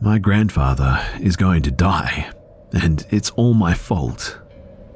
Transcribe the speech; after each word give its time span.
My 0.00 0.18
grandfather 0.18 1.04
is 1.20 1.36
going 1.36 1.62
to 1.62 1.72
die, 1.72 2.30
and 2.72 3.04
it's 3.10 3.30
all 3.30 3.52
my 3.52 3.74
fault. 3.74 4.38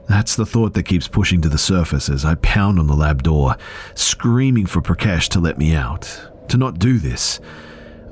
That's 0.09 0.37
the 0.37 0.47
thought 0.47 0.75
that 0.75 0.85
keeps 0.85 1.09
pushing 1.09 1.41
to 1.41 1.49
the 1.49 1.59
surface 1.59 2.09
as 2.09 2.25
I 2.25 2.37
pound 2.37 2.79
on 2.79 2.87
the 2.87 2.95
lab 2.95 3.25
door, 3.25 3.57
screaming 3.95 4.67
for 4.67 4.81
Prakash 4.81 5.29
to 5.31 5.41
let 5.41 5.59
me 5.59 5.75
out, 5.75 6.31
to 6.49 6.57
not 6.57 6.79
do 6.79 6.99
this. 6.99 7.41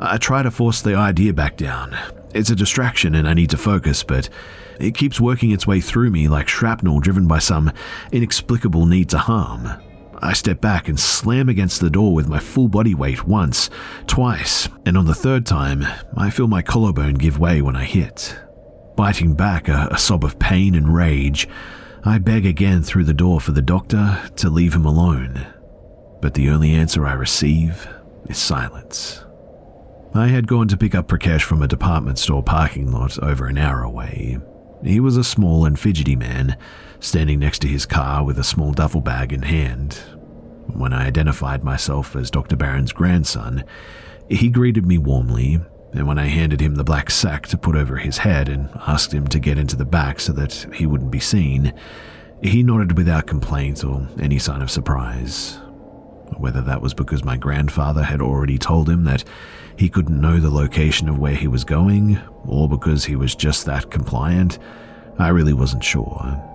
I 0.01 0.19
try 0.19 0.43
to 0.43 0.51
force 0.51 0.83
the 0.83 0.97
idea 0.97 1.33
back 1.33 1.57
down. 1.57 1.97
It's 2.35 2.51
a 2.51 2.57
distraction 2.57 3.15
and 3.15 3.29
I 3.29 3.35
need 3.35 3.51
to 3.51 3.57
focus, 3.57 4.03
but 4.03 4.29
it 4.81 4.97
keeps 4.97 5.21
working 5.21 5.53
its 5.53 5.69
way 5.69 5.81
through 5.81 6.11
me 6.11 6.27
like 6.27 6.49
shrapnel 6.49 6.99
driven 6.99 7.29
by 7.29 7.39
some 7.39 7.71
inexplicable 8.11 8.87
need 8.87 9.11
to 9.11 9.19
harm. 9.19 9.81
I 10.23 10.35
step 10.35 10.61
back 10.61 10.89
and 10.89 11.01
slam 11.01 11.49
against 11.49 11.81
the 11.81 11.91
door 11.91 12.13
with 12.13 12.29
my 12.29 12.39
full 12.39 12.69
body 12.69 12.95
weight 12.95 13.27
once, 13.27 13.71
twice, 14.07 14.69
and 14.85 14.99
on 14.99 15.07
the 15.07 15.15
third 15.15 15.47
time, 15.47 15.87
I 16.17 16.29
feel 16.31 16.47
my 16.47 16.61
collarbone 16.61 17.15
give 17.15 17.39
way 17.39 17.63
when 17.63 17.75
I 17.75 17.85
hit. 17.85 18.39
Biting 18.97 19.35
back 19.35 19.69
a, 19.69 19.89
a 19.91 19.99
sob 19.99 20.25
of 20.25 20.39
pain 20.39 20.75
and 20.75 20.95
rage, 20.95 21.49
I 22.05 22.19
beg 22.19 22.45
again 22.45 22.83
through 22.83 23.05
the 23.05 23.15
door 23.15 23.41
for 23.41 23.53
the 23.53 23.63
doctor 23.63 24.21
to 24.37 24.51
leave 24.51 24.75
him 24.75 24.85
alone. 24.85 25.47
But 26.21 26.35
the 26.35 26.51
only 26.51 26.73
answer 26.73 27.07
I 27.07 27.15
receive 27.15 27.89
is 28.29 28.37
silence. 28.37 29.25
I 30.13 30.27
had 30.27 30.49
gone 30.49 30.69
to 30.69 30.77
pick 30.77 30.95
up 30.95 31.09
Prakash 31.09 31.43
from 31.43 31.63
a 31.63 31.69
department 31.69 32.19
store 32.19 32.43
parking 32.43 32.91
lot 32.91 33.19
over 33.23 33.47
an 33.47 33.57
hour 33.57 33.83
away. 33.83 34.39
He 34.83 35.01
was 35.01 35.17
a 35.17 35.25
small 35.25 35.65
and 35.65 35.79
fidgety 35.79 36.17
man, 36.17 36.57
standing 37.01 37.39
next 37.39 37.61
to 37.61 37.69
his 37.69 37.87
car 37.87 38.25
with 38.25 38.39
a 38.39 38.45
small 38.45 38.73
duffel 38.73 39.01
bag 39.01 39.33
in 39.33 39.43
hand. 39.43 39.95
When 40.73 40.93
I 40.93 41.07
identified 41.07 41.65
myself 41.65 42.15
as 42.15 42.31
Dr. 42.31 42.57
Barron's 42.57 42.93
grandson, 42.93 43.65
he 44.29 44.49
greeted 44.49 44.87
me 44.87 44.99
warmly, 44.99 45.61
and 45.93 46.07
when 46.07 46.19
I 46.19 46.27
handed 46.27 46.61
him 46.61 46.77
the 46.77 46.85
black 46.85 47.11
sack 47.11 47.47
to 47.49 47.59
put 47.59 47.75
over 47.75 47.97
his 47.97 48.19
head 48.19 48.49
and 48.49 48.69
asked 48.87 49.13
him 49.13 49.27
to 49.29 49.41
get 49.41 49.59
into 49.59 49.77
the 49.77 49.85
back 49.85 50.21
so 50.21 50.33
that 50.35 50.67
he 50.75 50.87
wouldn't 50.87 51.11
be 51.11 51.19
seen, 51.19 51.73
he 52.43 52.63
nodded 52.63 52.97
without 52.97 53.27
complaint 53.27 53.83
or 53.83 54.07
any 54.21 54.39
sign 54.39 54.63
of 54.63 54.71
surprise. 54.71 55.59
Whether 56.37 56.61
that 56.63 56.81
was 56.81 56.95
because 56.95 57.25
my 57.25 57.37
grandfather 57.37 58.05
had 58.05 58.23
already 58.23 58.57
told 58.57 58.89
him 58.89 59.05
that 59.05 59.25
he 59.77 59.89
couldn't 59.89 60.21
know 60.21 60.39
the 60.39 60.51
location 60.51 61.09
of 61.09 61.19
where 61.19 61.35
he 61.35 61.49
was 61.49 61.65
going, 61.65 62.21
or 62.45 62.69
because 62.69 63.05
he 63.05 63.17
was 63.17 63.35
just 63.35 63.67
that 63.67 63.91
compliant, 63.91 64.59
I 65.19 65.29
really 65.29 65.55
wasn't 65.55 65.83
sure. 65.83 66.50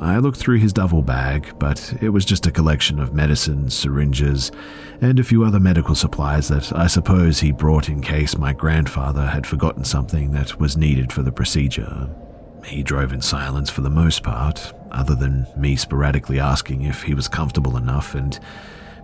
I 0.00 0.18
looked 0.18 0.38
through 0.38 0.58
his 0.58 0.72
duffel 0.72 1.02
bag, 1.02 1.54
but 1.58 1.94
it 2.00 2.10
was 2.10 2.24
just 2.24 2.46
a 2.46 2.52
collection 2.52 3.00
of 3.00 3.14
medicines, 3.14 3.74
syringes, 3.74 4.52
and 5.00 5.18
a 5.18 5.24
few 5.24 5.44
other 5.44 5.60
medical 5.60 5.94
supplies 5.94 6.48
that 6.48 6.72
I 6.76 6.86
suppose 6.86 7.40
he 7.40 7.52
brought 7.52 7.88
in 7.88 8.00
case 8.00 8.36
my 8.36 8.52
grandfather 8.52 9.26
had 9.26 9.46
forgotten 9.46 9.84
something 9.84 10.32
that 10.32 10.58
was 10.60 10.76
needed 10.76 11.12
for 11.12 11.22
the 11.22 11.32
procedure. 11.32 12.08
He 12.64 12.82
drove 12.82 13.12
in 13.12 13.22
silence 13.22 13.70
for 13.70 13.80
the 13.80 13.90
most 13.90 14.22
part, 14.22 14.72
other 14.90 15.14
than 15.14 15.46
me 15.56 15.76
sporadically 15.76 16.40
asking 16.40 16.82
if 16.82 17.02
he 17.02 17.14
was 17.14 17.28
comfortable 17.28 17.76
enough, 17.76 18.14
and 18.14 18.38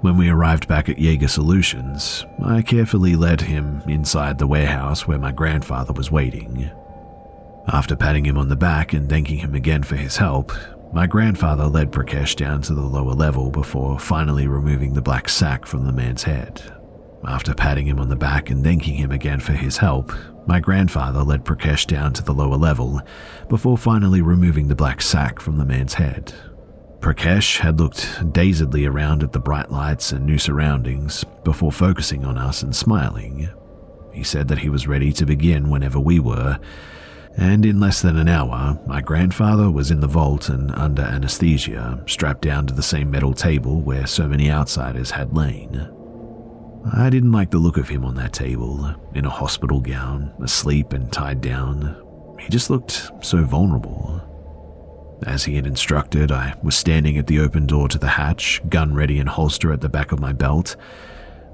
when 0.01 0.17
we 0.17 0.29
arrived 0.29 0.69
back 0.69 0.89
at 0.89 0.99
Jaeger 0.99 1.29
Solutions, 1.29 2.27
I 2.43 2.63
carefully 2.63 3.17
led 3.17 3.41
him 3.41 3.83
inside 3.89 4.39
the 4.39 4.47
warehouse 4.47 5.07
where 5.07 5.19
my 5.19 5.33
grandfather 5.33 5.93
was 5.93 6.11
waiting. 6.11 6.71
After 7.69 7.97
patting 7.97 8.27
him 8.27 8.37
on 8.37 8.49
the 8.49 8.57
back 8.57 8.93
and 8.93 9.09
thanking 9.09 9.39
him 9.39 9.55
again 9.55 9.83
for 9.83 9.97
his 9.97 10.19
help, 10.19 10.53
my 10.95 11.09
grandfather 11.09 11.65
led 11.65 11.91
Prakash 11.91 12.37
down 12.37 12.63
to 12.63 12.73
the 12.73 12.81
lower 12.81 13.15
level 13.15 13.51
before 13.51 13.99
finally 13.99 14.47
removing 14.47 14.95
the 14.95 15.03
black 15.03 15.29
sack 15.29 15.67
from 15.67 15.85
the 15.85 15.93
man's 15.93 16.23
head. 16.23 16.63
After 17.27 17.53
patting 17.53 17.87
him 17.87 17.99
on 17.99 18.11
the 18.11 18.17
back 18.17 18.49
and 18.49 18.63
thanking 18.63 18.95
him 18.95 19.11
again 19.11 19.41
for 19.41 19.55
his 19.55 19.77
help, 19.77 20.13
my 20.47 20.61
grandfather 20.61 21.25
led 21.25 21.45
Prakash 21.45 21.85
down 21.85 22.13
to 22.13 22.23
the 22.23 22.33
lower 22.33 22.57
level 22.57 23.01
before 23.49 23.77
finally 23.77 24.23
removing 24.23 24.69
the 24.69 24.77
black 24.77 25.03
sack 25.03 25.41
from 25.41 25.59
the 25.59 25.65
man's 25.65 25.95
head. 25.95 26.33
Prakash 27.01 27.59
had 27.59 27.81
looked 27.81 28.33
dazedly 28.33 28.87
around 28.87 29.25
at 29.25 29.33
the 29.33 29.41
bright 29.41 29.73
lights 29.73 30.13
and 30.13 30.25
new 30.25 30.39
surroundings 30.39 31.25
before 31.43 31.73
focusing 31.73 32.25
on 32.25 32.39
us 32.39 32.63
and 32.63 32.75
smiling. 32.75 33.49
He 34.13 34.23
said 34.23 34.47
that 34.47 34.59
he 34.59 34.69
was 34.69 34.87
ready 34.87 35.13
to 35.15 35.27
begin 35.27 35.71
whenever 35.71 35.99
we 35.99 36.21
were, 36.21 36.61
and 37.37 37.67
in 37.67 37.81
less 37.81 38.01
than 38.01 38.17
an 38.17 38.29
hour, 38.29 38.79
my 38.87 39.01
grandfather 39.01 39.71
was 39.71 39.91
in 39.91 40.01
the 40.01 40.07
vault 40.07 40.49
and 40.49 40.71
under 40.73 41.03
anesthesia, 41.03 42.03
strapped 42.07 42.43
down 42.43 42.67
to 42.67 42.75
the 42.75 42.83
same 42.83 43.11
metal 43.11 43.35
table 43.35 43.81
where 43.81 44.07
so 44.07 44.29
many 44.29 44.51
outsiders 44.51 45.11
had 45.11 45.37
lain. 45.37 45.91
I 46.93 47.11
didn't 47.11 47.33
like 47.33 47.51
the 47.51 47.59
look 47.59 47.77
of 47.77 47.89
him 47.89 48.05
on 48.05 48.15
that 48.17 48.35
table, 48.35 48.95
in 49.15 49.25
a 49.25 49.31
hospital 49.31 49.81
gown, 49.81 50.33
asleep 50.43 50.93
and 50.93 51.11
tied 51.11 51.41
down. 51.41 51.97
He 52.39 52.49
just 52.51 52.71
looked 52.71 53.11
so 53.21 53.43
vulnerable. 53.43 54.21
As 55.27 55.45
he 55.45 55.57
had 55.57 55.67
instructed, 55.67 56.31
I 56.31 56.55
was 56.63 56.77
standing 56.77 57.17
at 57.17 57.27
the 57.27 57.41
open 57.41 57.67
door 57.67 57.89
to 57.89 57.99
the 57.99 58.09
hatch, 58.09 58.61
gun 58.69 58.95
ready 58.95 59.19
and 59.19 59.29
holster 59.29 59.73
at 59.73 59.81
the 59.81 59.89
back 59.89 60.13
of 60.13 60.21
my 60.21 60.33
belt, 60.33 60.77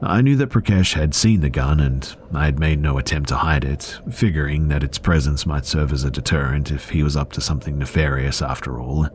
I 0.03 0.23
knew 0.23 0.37
that 0.37 0.49
Prakash 0.49 0.95
had 0.95 1.15
seen 1.15 1.41
the 1.41 1.51
gun 1.51 1.79
and 1.79 2.17
I 2.33 2.47
had 2.47 2.59
made 2.59 2.81
no 2.81 2.97
attempt 2.97 3.29
to 3.29 3.37
hide 3.37 3.65
it, 3.65 4.01
figuring 4.11 4.69
that 4.69 4.83
its 4.83 4.99
presence 4.99 5.45
might 5.45 5.67
serve 5.67 5.93
as 5.93 6.05
a 6.05 6.11
deterrent 6.11 6.71
if 6.71 6.91
he 6.91 7.03
was 7.03 7.17
up 7.17 7.33
to 7.33 7.41
something 7.43 7.79
nefarious 7.79 8.41
after 8.41 8.81
all. 8.81 9.09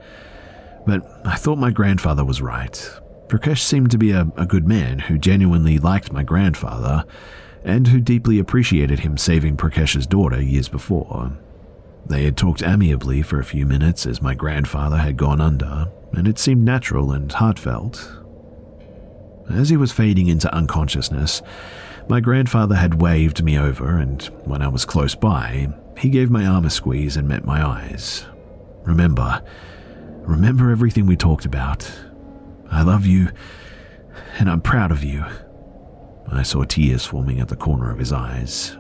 But 0.85 1.22
I 1.25 1.38
thought 1.38 1.57
my 1.57 1.72
grandfather 1.72 2.23
was 2.23 2.41
right. 2.41 3.00
Prakash 3.28 3.62
seemed 3.62 3.90
to 3.91 3.97
be 3.97 4.12
a, 4.12 4.31
a 4.38 4.46
good 4.46 4.68
man 4.68 5.00
who 5.00 5.18
genuinely 5.18 5.79
liked 5.79 6.13
my 6.13 6.22
grandfather 6.22 7.03
and 7.63 7.88
who 7.88 8.00
deeply 8.00 8.38
appreciated 8.38 9.00
him 9.00 9.17
saving 9.17 9.57
Prakash's 9.57 10.06
daughter 10.06 10.40
years 10.40 10.69
before. 10.69 11.35
They 12.06 12.25
had 12.25 12.38
talked 12.38 12.62
amiably 12.62 13.23
for 13.23 13.40
a 13.40 13.44
few 13.44 13.66
minutes 13.66 14.06
as 14.06 14.22
my 14.22 14.35
grandfather 14.35 14.97
had 14.97 15.17
gone 15.17 15.41
under, 15.41 15.88
and 16.12 16.28
it 16.28 16.38
seemed 16.38 16.63
natural 16.63 17.12
and 17.12 17.31
heartfelt, 17.31 18.24
as 19.50 19.69
he 19.69 19.78
was 19.78 19.91
fading 19.91 20.28
into 20.28 20.53
unconsciousness, 20.53 21.41
my 22.07 22.19
grandfather 22.19 22.75
had 22.75 23.01
waved 23.01 23.44
me 23.44 23.57
over, 23.57 23.97
and 23.97 24.23
when 24.44 24.61
I 24.61 24.67
was 24.67 24.85
close 24.85 25.16
by, 25.16 25.69
he 25.97 26.09
gave 26.09 26.29
my 26.29 26.45
arm 26.45 26.66
a 26.66 26.69
squeeze 26.69 27.17
and 27.17 27.28
met 27.28 27.45
my 27.45 27.66
eyes. 27.66 28.25
Remember, 28.84 29.41
remember 30.22 30.69
everything 30.69 31.05
we 31.05 31.16
talked 31.16 31.45
about. 31.45 31.91
I 32.72 32.84
love 32.84 33.05
you, 33.05 33.29
and 34.38 34.50
I'm 34.50 34.61
proud 34.61 34.91
of 34.91 35.03
you. 35.03 35.25
I 36.31 36.44
saw 36.44 36.63
tears 36.63 37.05
forming 37.05 37.39
at 37.39 37.47
the 37.47 37.55
corner 37.55 37.91
of 37.91 38.00
his 38.00 38.11
eyes. 38.11 38.78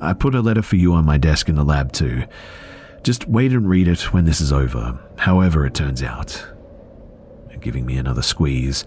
I 0.00 0.12
put 0.12 0.34
a 0.34 0.40
letter 0.40 0.62
for 0.62 0.76
you 0.76 0.92
on 0.92 1.04
my 1.04 1.18
desk 1.18 1.48
in 1.48 1.54
the 1.54 1.64
lab, 1.64 1.92
too. 1.92 2.24
Just 3.02 3.28
wait 3.28 3.52
and 3.52 3.68
read 3.68 3.88
it 3.88 4.12
when 4.12 4.24
this 4.24 4.40
is 4.40 4.52
over, 4.52 4.98
however 5.18 5.66
it 5.66 5.74
turns 5.74 6.02
out. 6.02 6.46
Giving 7.60 7.86
me 7.86 7.96
another 7.96 8.22
squeeze, 8.22 8.84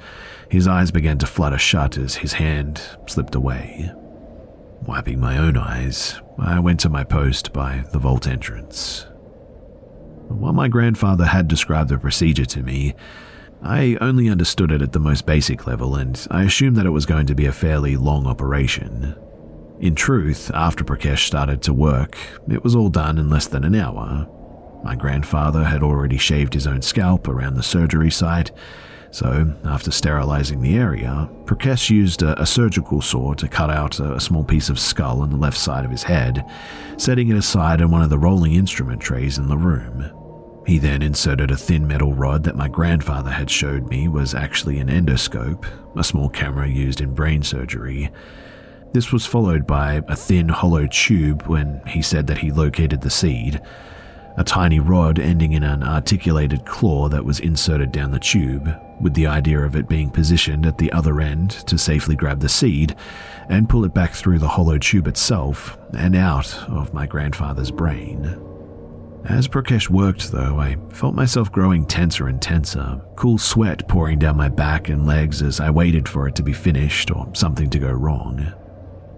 his 0.50 0.68
eyes 0.68 0.92
began 0.92 1.18
to 1.20 1.28
flutter 1.28 1.58
shut 1.58 1.98
as 1.98 2.16
his 2.16 2.34
hand 2.34 2.82
slipped 3.08 3.36
away. 3.36 3.92
Wiping 4.86 5.20
my 5.20 5.38
own 5.38 5.58
eyes, 5.58 6.20
I 6.40 6.60
went 6.60 6.80
to 6.82 6.90
my 6.90 7.04
post 7.04 7.54
by 7.54 7.84
the 7.92 8.00
vault 8.00 8.28
entrance. 8.28 9.06
While 10.28 10.54
my 10.54 10.68
grandfather 10.68 11.26
had 11.26 11.48
described 11.48 11.90
the 11.90 11.98
procedure 11.98 12.46
to 12.46 12.64
me, 12.64 12.96
I 13.62 13.98
only 14.00 14.30
understood 14.30 14.72
it 14.72 14.82
at 14.82 14.94
the 14.94 15.00
most 15.00 15.26
basic 15.26 15.68
level, 15.68 15.96
and 15.96 16.26
I 16.32 16.44
assumed 16.44 16.78
that 16.78 16.86
it 16.86 16.92
was 16.92 17.06
going 17.06 17.26
to 17.28 17.36
be 17.36 17.46
a 17.46 17.52
fairly 17.52 17.98
long 17.98 18.26
operation. 18.26 19.16
In 19.80 19.96
truth, 19.96 20.50
after 20.54 20.84
Prakash 20.84 21.26
started 21.26 21.62
to 21.64 21.74
work, 21.74 22.18
it 22.50 22.64
was 22.64 22.76
all 22.76 22.90
done 22.90 23.18
in 23.18 23.30
less 23.30 23.48
than 23.48 23.64
an 23.64 23.76
hour. 23.76 24.28
My 24.84 24.96
grandfather 24.96 25.66
had 25.66 25.84
already 25.84 26.18
shaved 26.18 26.54
his 26.54 26.68
own 26.68 26.82
scalp 26.82 27.28
around 27.28 27.56
the 27.56 27.64
surgery 27.64 28.12
site, 28.12 28.52
so, 29.12 29.54
after 29.66 29.92
sterilizing 29.92 30.62
the 30.62 30.76
area, 30.76 31.30
Prakash 31.46 31.90
used 31.90 32.22
a, 32.22 32.40
a, 32.40 32.46
surgical 32.46 33.02
saw 33.02 33.34
to 33.34 33.48
cut 33.48 33.72
out 33.72 34.00
a, 34.00 34.16
a 34.16 34.20
small 34.20 34.44
piece 34.44 34.70
of 34.70 34.80
skull 34.80 35.22
on 35.22 35.32
the 35.32 35.38
left 35.38 35.58
side 35.58 35.84
of 35.84 35.90
his 35.90 36.04
head, 36.04 36.46
setting 36.98 37.30
it 37.30 37.38
aside 37.38 37.82
on 37.82 37.90
one 37.90 38.04
of 38.04 38.12
the 38.12 38.20
rolling 38.20 38.54
instrument 38.54 39.02
trays 39.02 39.40
in 39.40 39.48
the 39.48 39.58
room. 39.58 40.12
He 40.68 40.78
then 40.78 41.02
inserted 41.02 41.50
a 41.50 41.58
thin 41.58 41.88
metal 41.88 42.14
rod 42.14 42.44
that 42.44 42.56
my 42.56 42.68
grandfather 42.68 43.32
had 43.32 43.50
showed 43.50 43.90
me 43.90 44.08
was 44.08 44.36
actually 44.36 44.78
an 44.78 44.90
endoscope, 44.90 45.66
a 45.98 46.04
small 46.04 46.30
camera 46.30 46.68
used 46.68 47.02
in 47.02 47.16
brain 47.16 47.42
surgery. 47.42 48.12
This 48.94 49.12
was 49.12 49.26
followed 49.26 49.66
by 49.66 50.04
a 50.08 50.16
thin 50.16 50.50
hollow 50.50 50.86
tube 50.86 51.44
when 51.48 51.82
he 51.88 52.04
said 52.04 52.28
that 52.28 52.40
he 52.40 52.52
located 52.52 53.02
the 53.02 53.10
seed, 53.10 53.60
a 54.40 54.44
tiny 54.44 54.80
rod 54.80 55.20
ending 55.20 55.52
in 55.52 55.64
an 55.64 55.84
articulated 55.84 56.66
claw 56.66 57.10
that 57.10 57.26
was 57.26 57.42
inserted 57.42 57.92
down 57.92 58.10
the 58.10 58.20
tube, 58.20 58.74
with 59.02 59.14
the 59.14 59.28
idea 59.28 59.60
of 59.60 59.76
it 59.76 59.90
being 59.90 60.10
positioned 60.10 60.66
at 60.66 60.78
the 60.78 60.90
other 60.94 61.20
end 61.20 61.52
to 61.52 61.78
safely 61.78 62.16
grab 62.16 62.40
the 62.40 62.48
seed 62.48 62.96
and 63.50 63.68
pull 63.68 63.84
it 63.84 63.94
back 63.94 64.14
through 64.14 64.40
the 64.40 64.48
hollow 64.48 64.78
tube 64.78 65.08
itself 65.08 65.78
and 65.94 66.16
out 66.16 66.58
of 66.70 66.94
my 66.94 67.06
grandfather's 67.06 67.70
brain. 67.70 68.24
As 69.26 69.50
Prakash 69.50 69.90
worked, 69.90 70.32
though, 70.32 70.58
I 70.58 70.78
felt 70.94 71.16
myself 71.16 71.52
growing 71.52 71.86
tenser 71.86 72.30
and 72.30 72.42
tenser, 72.42 73.02
cool 73.18 73.38
sweat 73.38 73.90
pouring 73.90 74.20
down 74.20 74.38
my 74.38 74.48
back 74.48 74.88
and 74.88 75.06
legs 75.06 75.42
as 75.42 75.60
I 75.60 75.70
waited 75.70 76.08
for 76.08 76.30
it 76.30 76.36
to 76.36 76.44
be 76.44 76.54
finished 76.54 77.12
or 77.12 77.30
something 77.36 77.70
to 77.72 77.80
go 77.80 77.92
wrong. 77.92 78.54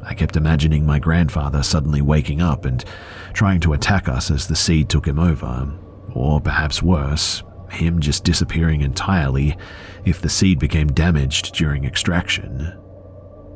I 0.03 0.13
kept 0.13 0.36
imagining 0.36 0.86
my 0.86 1.00
grandfather 1.00 1.63
suddenly 1.63 2.01
waking 2.01 2.42
up 2.42 2.65
and 2.65 2.83
trying 3.33 3.59
to 3.62 3.74
attack 3.74 4.09
us 4.09 4.31
as 4.31 4.48
the 4.48 4.56
seed 4.56 4.89
took 4.89 5.07
him 5.07 5.19
over, 5.19 5.71
or 6.13 6.42
perhaps 6.42 6.81
worse, 6.81 7.44
him 7.69 8.00
just 8.00 8.24
disappearing 8.24 8.81
entirely 8.81 9.57
if 10.03 10.21
the 10.21 10.30
seed 10.30 10.59
became 10.59 10.88
damaged 10.88 11.53
during 11.53 11.86
extraction. 11.86 12.77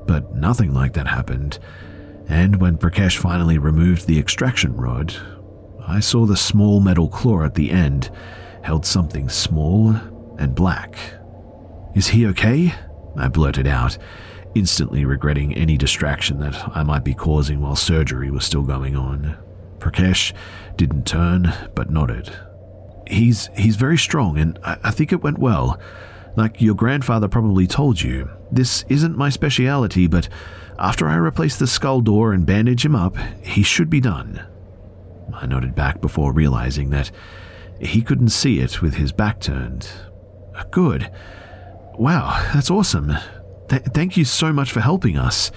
But 0.05 0.35
nothing 0.35 0.73
like 0.73 0.93
that 0.93 1.07
happened, 1.07 1.59
and 2.27 2.61
when 2.61 2.77
Prakash 2.77 3.17
finally 3.17 3.57
removed 3.57 4.07
the 4.07 4.19
extraction 4.19 4.75
rod, 4.75 5.15
I 5.87 5.99
saw 5.99 6.25
the 6.25 6.37
small 6.37 6.79
metal 6.79 7.09
claw 7.09 7.43
at 7.43 7.55
the 7.55 7.71
end 7.71 8.09
held 8.63 8.85
something 8.85 9.29
small 9.29 9.95
and 10.39 10.55
black. 10.55 10.97
Is 11.95 12.07
he 12.07 12.25
okay? 12.27 12.73
I 13.17 13.27
blurted 13.27 13.67
out 13.67 13.97
instantly 14.55 15.05
regretting 15.05 15.53
any 15.53 15.77
distraction 15.77 16.39
that 16.39 16.75
I 16.75 16.83
might 16.83 17.03
be 17.03 17.13
causing 17.13 17.61
while 17.61 17.75
surgery 17.75 18.31
was 18.31 18.45
still 18.45 18.63
going 18.63 18.95
on. 18.95 19.37
Prakash 19.77 20.33
didn't 20.77 21.05
turn, 21.05 21.53
but 21.75 21.91
nodded. 21.91 22.35
He's 23.07 23.49
he's 23.55 23.75
very 23.75 23.97
strong, 23.97 24.37
and 24.37 24.57
I, 24.63 24.77
I 24.85 24.91
think 24.91 25.11
it 25.11 25.21
went 25.21 25.37
well. 25.37 25.79
Like 26.35 26.61
your 26.61 26.75
grandfather 26.75 27.27
probably 27.27 27.67
told 27.67 28.01
you, 28.01 28.29
this 28.51 28.83
isn't 28.89 29.17
my 29.17 29.29
speciality, 29.29 30.07
but 30.07 30.27
after 30.79 31.07
I 31.07 31.15
replace 31.15 31.57
the 31.57 31.67
skull 31.67 32.01
door 32.01 32.33
and 32.33 32.45
bandage 32.45 32.83
him 32.83 32.95
up, 32.95 33.15
he 33.41 33.63
should 33.63 33.89
be 33.89 34.01
done. 34.01 34.45
I 35.33 35.45
nodded 35.45 35.75
back 35.75 36.01
before 36.01 36.33
realizing 36.33 36.89
that 36.89 37.11
he 37.79 38.01
couldn't 38.01 38.29
see 38.29 38.59
it 38.59 38.81
with 38.81 38.95
his 38.95 39.11
back 39.11 39.39
turned. 39.39 39.89
Good. 40.71 41.11
Wow, 41.97 42.49
that's 42.53 42.71
awesome. 42.71 43.13
Th- 43.69 43.81
thank 43.81 44.17
you 44.17 44.25
so 44.25 44.53
much 44.53 44.71
for 44.71 44.81
helping 44.81 45.17
us. 45.17 45.51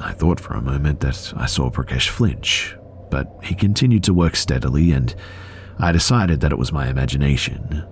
I 0.00 0.12
thought 0.12 0.40
for 0.40 0.54
a 0.54 0.60
moment 0.60 1.00
that 1.00 1.32
I 1.36 1.46
saw 1.46 1.70
Prakash 1.70 2.08
flinch, 2.08 2.76
but 3.10 3.32
he 3.42 3.54
continued 3.54 4.04
to 4.04 4.14
work 4.14 4.36
steadily, 4.36 4.92
and 4.92 5.14
I 5.78 5.92
decided 5.92 6.40
that 6.40 6.52
it 6.52 6.58
was 6.58 6.72
my 6.72 6.88
imagination. 6.88 7.84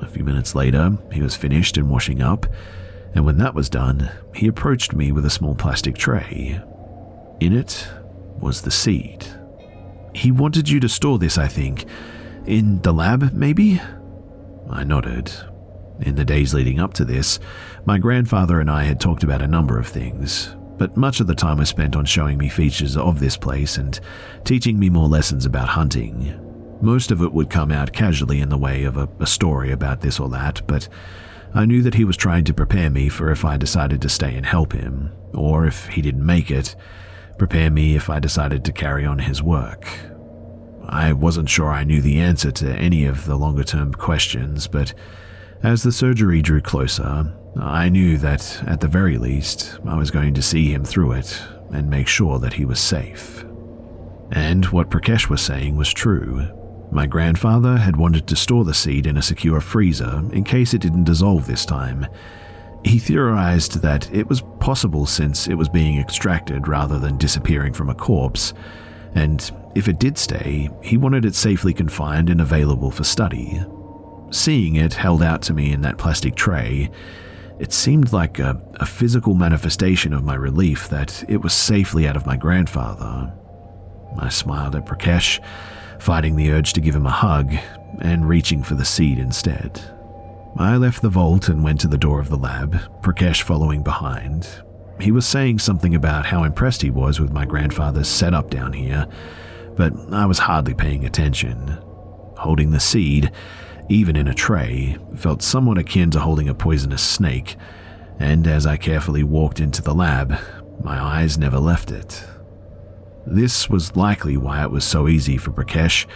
A 0.00 0.08
few 0.08 0.24
minutes 0.24 0.54
later, 0.54 0.98
he 1.12 1.22
was 1.22 1.36
finished 1.36 1.76
and 1.76 1.88
washing 1.88 2.20
up, 2.20 2.46
and 3.14 3.24
when 3.24 3.38
that 3.38 3.54
was 3.54 3.70
done, 3.70 4.10
he 4.34 4.48
approached 4.48 4.92
me 4.92 5.12
with 5.12 5.24
a 5.24 5.30
small 5.30 5.54
plastic 5.54 5.96
tray. 5.96 6.60
In 7.40 7.52
it 7.52 7.88
was 8.40 8.62
the 8.62 8.70
seed. 8.70 9.24
He 10.14 10.32
wanted 10.32 10.68
you 10.68 10.80
to 10.80 10.88
store 10.88 11.18
this, 11.18 11.38
I 11.38 11.46
think. 11.46 11.84
In 12.46 12.80
the 12.82 12.92
lab, 12.92 13.32
maybe? 13.32 13.80
I 14.68 14.84
nodded. 14.84 15.32
In 16.00 16.16
the 16.16 16.24
days 16.24 16.52
leading 16.52 16.80
up 16.80 16.92
to 16.94 17.04
this, 17.04 17.38
my 17.84 17.98
grandfather 17.98 18.60
and 18.60 18.70
I 18.70 18.84
had 18.84 19.00
talked 19.00 19.22
about 19.22 19.42
a 19.42 19.46
number 19.46 19.78
of 19.78 19.86
things, 19.86 20.54
but 20.76 20.96
much 20.96 21.20
of 21.20 21.26
the 21.26 21.34
time 21.34 21.58
was 21.58 21.68
spent 21.68 21.94
on 21.94 22.04
showing 22.04 22.36
me 22.36 22.48
features 22.48 22.96
of 22.96 23.20
this 23.20 23.36
place 23.36 23.76
and 23.76 23.98
teaching 24.44 24.78
me 24.78 24.90
more 24.90 25.08
lessons 25.08 25.46
about 25.46 25.68
hunting. 25.68 26.40
Most 26.80 27.10
of 27.10 27.22
it 27.22 27.32
would 27.32 27.48
come 27.48 27.70
out 27.70 27.92
casually 27.92 28.40
in 28.40 28.48
the 28.48 28.58
way 28.58 28.84
of 28.84 28.96
a, 28.96 29.08
a 29.20 29.26
story 29.26 29.70
about 29.70 30.00
this 30.00 30.18
or 30.18 30.28
that, 30.30 30.66
but 30.66 30.88
I 31.54 31.64
knew 31.64 31.82
that 31.82 31.94
he 31.94 32.04
was 32.04 32.16
trying 32.16 32.44
to 32.44 32.54
prepare 32.54 32.90
me 32.90 33.08
for 33.08 33.30
if 33.30 33.44
I 33.44 33.56
decided 33.56 34.02
to 34.02 34.08
stay 34.08 34.34
and 34.34 34.44
help 34.44 34.72
him, 34.72 35.12
or 35.32 35.66
if 35.66 35.86
he 35.86 36.02
didn't 36.02 36.26
make 36.26 36.50
it, 36.50 36.74
prepare 37.38 37.70
me 37.70 37.94
if 37.94 38.10
I 38.10 38.18
decided 38.18 38.64
to 38.64 38.72
carry 38.72 39.04
on 39.04 39.20
his 39.20 39.42
work. 39.42 39.88
I 40.86 41.12
wasn't 41.12 41.48
sure 41.48 41.70
I 41.70 41.84
knew 41.84 42.02
the 42.02 42.18
answer 42.18 42.50
to 42.50 42.72
any 42.74 43.04
of 43.04 43.24
the 43.26 43.36
longer 43.36 43.64
term 43.64 43.94
questions, 43.94 44.66
but 44.66 44.92
as 45.64 45.82
the 45.82 45.90
surgery 45.90 46.42
drew 46.42 46.60
closer, 46.60 47.34
I 47.58 47.88
knew 47.88 48.18
that, 48.18 48.62
at 48.66 48.80
the 48.80 48.88
very 48.88 49.16
least, 49.16 49.78
I 49.86 49.96
was 49.96 50.10
going 50.10 50.34
to 50.34 50.42
see 50.42 50.70
him 50.70 50.84
through 50.84 51.12
it 51.12 51.42
and 51.72 51.88
make 51.88 52.06
sure 52.06 52.38
that 52.38 52.52
he 52.52 52.66
was 52.66 52.78
safe. 52.78 53.44
And 54.30 54.66
what 54.66 54.90
Prakash 54.90 55.30
was 55.30 55.40
saying 55.40 55.76
was 55.76 55.90
true. 55.90 56.46
My 56.92 57.06
grandfather 57.06 57.78
had 57.78 57.96
wanted 57.96 58.26
to 58.26 58.36
store 58.36 58.64
the 58.64 58.74
seed 58.74 59.06
in 59.06 59.16
a 59.16 59.22
secure 59.22 59.60
freezer 59.60 60.22
in 60.32 60.44
case 60.44 60.74
it 60.74 60.82
didn't 60.82 61.04
dissolve 61.04 61.46
this 61.46 61.64
time. 61.64 62.06
He 62.84 62.98
theorized 62.98 63.80
that 63.80 64.12
it 64.14 64.28
was 64.28 64.42
possible 64.60 65.06
since 65.06 65.48
it 65.48 65.54
was 65.54 65.70
being 65.70 65.98
extracted 65.98 66.68
rather 66.68 66.98
than 66.98 67.16
disappearing 67.16 67.72
from 67.72 67.88
a 67.88 67.94
corpse, 67.94 68.52
and 69.14 69.50
if 69.74 69.88
it 69.88 69.98
did 69.98 70.18
stay, 70.18 70.68
he 70.82 70.98
wanted 70.98 71.24
it 71.24 71.34
safely 71.34 71.72
confined 71.72 72.28
and 72.28 72.42
available 72.42 72.90
for 72.90 73.04
study. 73.04 73.64
Seeing 74.34 74.74
it 74.74 74.94
held 74.94 75.22
out 75.22 75.42
to 75.42 75.54
me 75.54 75.70
in 75.70 75.82
that 75.82 75.96
plastic 75.96 76.34
tray, 76.34 76.90
it 77.60 77.72
seemed 77.72 78.12
like 78.12 78.40
a, 78.40 78.60
a, 78.80 78.84
physical 78.84 79.34
manifestation 79.34 80.12
of 80.12 80.24
my 80.24 80.34
relief 80.34 80.88
that 80.88 81.22
it 81.28 81.36
was 81.36 81.54
safely 81.54 82.08
out 82.08 82.16
of 82.16 82.26
my 82.26 82.36
grandfather. 82.36 83.32
I 84.18 84.28
smiled 84.30 84.74
at 84.74 84.86
Prakash, 84.86 85.38
fighting 86.00 86.34
the 86.34 86.50
urge 86.50 86.72
to 86.72 86.80
give 86.80 86.96
him 86.96 87.06
a 87.06 87.10
hug 87.10 87.54
and 88.00 88.28
reaching 88.28 88.64
for 88.64 88.74
the 88.74 88.84
seed 88.84 89.20
instead. 89.20 89.80
I 90.56 90.78
left 90.78 91.00
the 91.00 91.08
vault 91.08 91.48
and 91.48 91.62
went 91.62 91.80
to 91.82 91.88
the 91.88 91.96
door 91.96 92.18
of 92.18 92.28
the 92.28 92.36
lab, 92.36 92.74
Prakash 93.02 93.42
following 93.42 93.84
behind. 93.84 94.48
He 95.00 95.12
was 95.12 95.28
saying 95.28 95.60
something 95.60 95.94
about 95.94 96.26
how 96.26 96.42
impressed 96.42 96.82
he 96.82 96.90
was 96.90 97.20
with 97.20 97.32
my 97.32 97.44
grandfather's 97.44 98.08
setup 98.08 98.50
down 98.50 98.72
here, 98.72 99.06
but 99.76 99.92
I 100.12 100.26
was 100.26 100.40
hardly 100.40 100.74
paying 100.74 101.04
attention. 101.04 101.78
Holding 102.36 102.72
the 102.72 102.80
seed, 102.80 103.30
even 103.88 104.16
in 104.16 104.28
a 104.28 104.34
tray, 104.34 104.96
felt 105.16 105.42
somewhat 105.42 105.78
akin 105.78 106.10
to 106.10 106.20
holding 106.20 106.48
a 106.48 106.54
poisonous 106.54 107.02
snake, 107.02 107.56
and 108.18 108.46
as 108.46 108.66
I 108.66 108.76
carefully 108.76 109.22
walked 109.22 109.60
into 109.60 109.82
the 109.82 109.94
lab, 109.94 110.38
my 110.82 110.98
eyes 110.98 111.38
never 111.38 111.58
left 111.58 111.90
it. 111.90 112.24
This 113.26 113.68
was 113.68 113.96
likely 113.96 114.36
why 114.36 114.62
it 114.62 114.70
was 114.70 114.84
so 114.84 115.08
easy 115.08 115.36
for 115.36 115.50
Prakash 115.50 116.06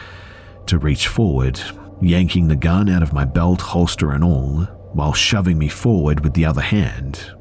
to 0.67 0.79
reach 0.79 1.09
forward, 1.09 1.61
yanking 2.01 2.49
the 2.49 2.57
gun 2.57 2.89
out 2.89 3.03
of 3.03 3.13
my 3.13 3.25
belt, 3.25 3.61
holster 3.61 4.13
and 4.13 4.23
all, 4.23 4.65
while 4.93 5.13
shoving 5.13 5.59
me 5.59 5.69
forward 5.69 6.21
with 6.21 6.35
the 6.35 6.45
other 6.45 6.61
hand. 6.61 7.33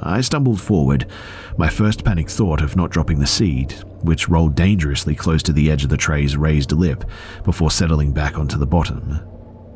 I 0.00 0.20
stumbled 0.20 0.60
forward, 0.60 1.06
my 1.56 1.68
first 1.68 2.04
panic 2.04 2.28
thought 2.28 2.60
of 2.60 2.76
not 2.76 2.90
dropping 2.90 3.18
the 3.18 3.26
seed, 3.26 3.72
which 4.02 4.28
rolled 4.28 4.54
dangerously 4.54 5.14
close 5.14 5.42
to 5.44 5.52
the 5.52 5.70
edge 5.70 5.82
of 5.82 5.90
the 5.90 5.96
tray's 5.96 6.36
raised 6.36 6.72
lip 6.72 7.04
before 7.44 7.70
settling 7.70 8.12
back 8.12 8.38
onto 8.38 8.58
the 8.58 8.66
bottom. 8.66 9.20